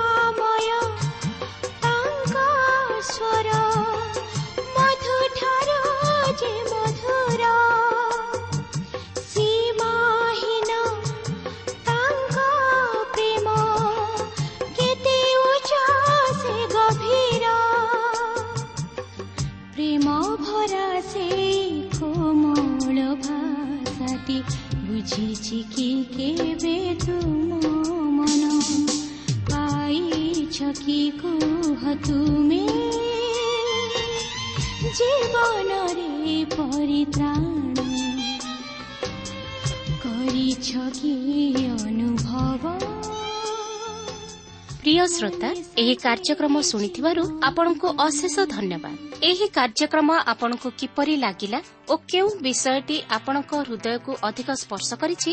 ଶ୍ରୋତା 45.15 45.49
ଏହି 45.83 45.95
କାର୍ଯ୍ୟକ୍ରମ 46.05 46.55
ଶୁଣିଥିବାରୁ 46.71 47.23
ଆପଣଙ୍କୁ 47.49 47.89
ଅଶେଷ 48.07 48.37
ଧନ୍ୟବାଦ। 48.55 48.95
ଏହି 49.29 49.47
କାର୍ଯ୍ୟକ୍ରମ 49.57 50.09
ଆପଣଙ୍କୁ 50.33 50.69
କିପରି 50.81 51.15
ଲାଗିଲା 51.25 51.59
ଓ 51.93 51.95
କେଉଁ 52.11 52.29
ବିଷୟଟି 52.45 52.97
ଆପଣଙ୍କ 53.17 53.51
ହୃଦୟକୁ 53.61 54.13
ଅଧିକ 54.29 54.49
ସ୍ପର୍ଶ 54.63 54.89
କରିଛି 55.03 55.33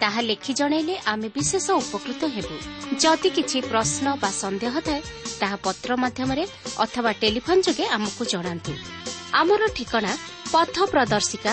ତାହା 0.00 0.20
ଲେଖି 0.30 0.52
ଜଣାଇଲେ 0.60 0.94
ଆମେ 1.12 1.28
ବିଶେଷ 1.36 1.66
ଉପକୃତ 1.82 2.20
ହେବୁ। 2.34 2.56
ଯଦି 3.02 3.28
କିଛି 3.36 3.58
ପ୍ରଶ୍ନ 3.70 4.06
ବା 4.22 4.30
ସନ୍ଦେହ 4.42 4.74
ଥାଏ 4.86 5.00
ତାହା 5.40 5.56
ପତ୍ର 5.64 5.90
ମାଧ୍ୟମରେ 6.02 6.44
ଅଥବା 6.84 7.10
ଟେଲିଫୋନ୍ 7.22 7.64
ଯୋଗେ 7.66 7.84
ଆମକୁ 7.96 8.22
ଜଣାନ୍ତୁ। 8.32 8.72
ଆମର 9.40 9.62
ଠିକଣା 9.76 10.12
ପଥ 10.52 10.76
ପ୍ରଦର୍ଶିକା 10.92 11.52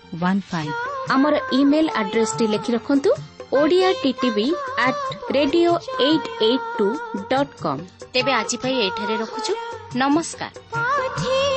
one 0.13 0.41
five 0.51 0.73
ଆମର 1.11 1.35
ଇମେଲ୍ 1.51 1.89
ଆଡ୍ରେସ୍ଟି 1.95 2.45
ଲେଖି 2.47 2.71
ରଖନ୍ତୁ 2.71 3.11
Odia 3.53 3.89
TV 4.03 4.47
at 4.79 5.01
radio 5.31 5.71
eight 5.99 6.29
eight 6.43 6.67
two 6.77 6.87
dot 7.29 7.55
com 7.61 7.81
ତେବେ 8.13 8.31
ଆଜି 8.31 8.57
ପାଇଁ 8.57 8.75
ଏଠାରେ 8.87 9.15
ରଖୁଛୁ। 9.17 9.53
ନମସ୍କାର। 9.95 11.50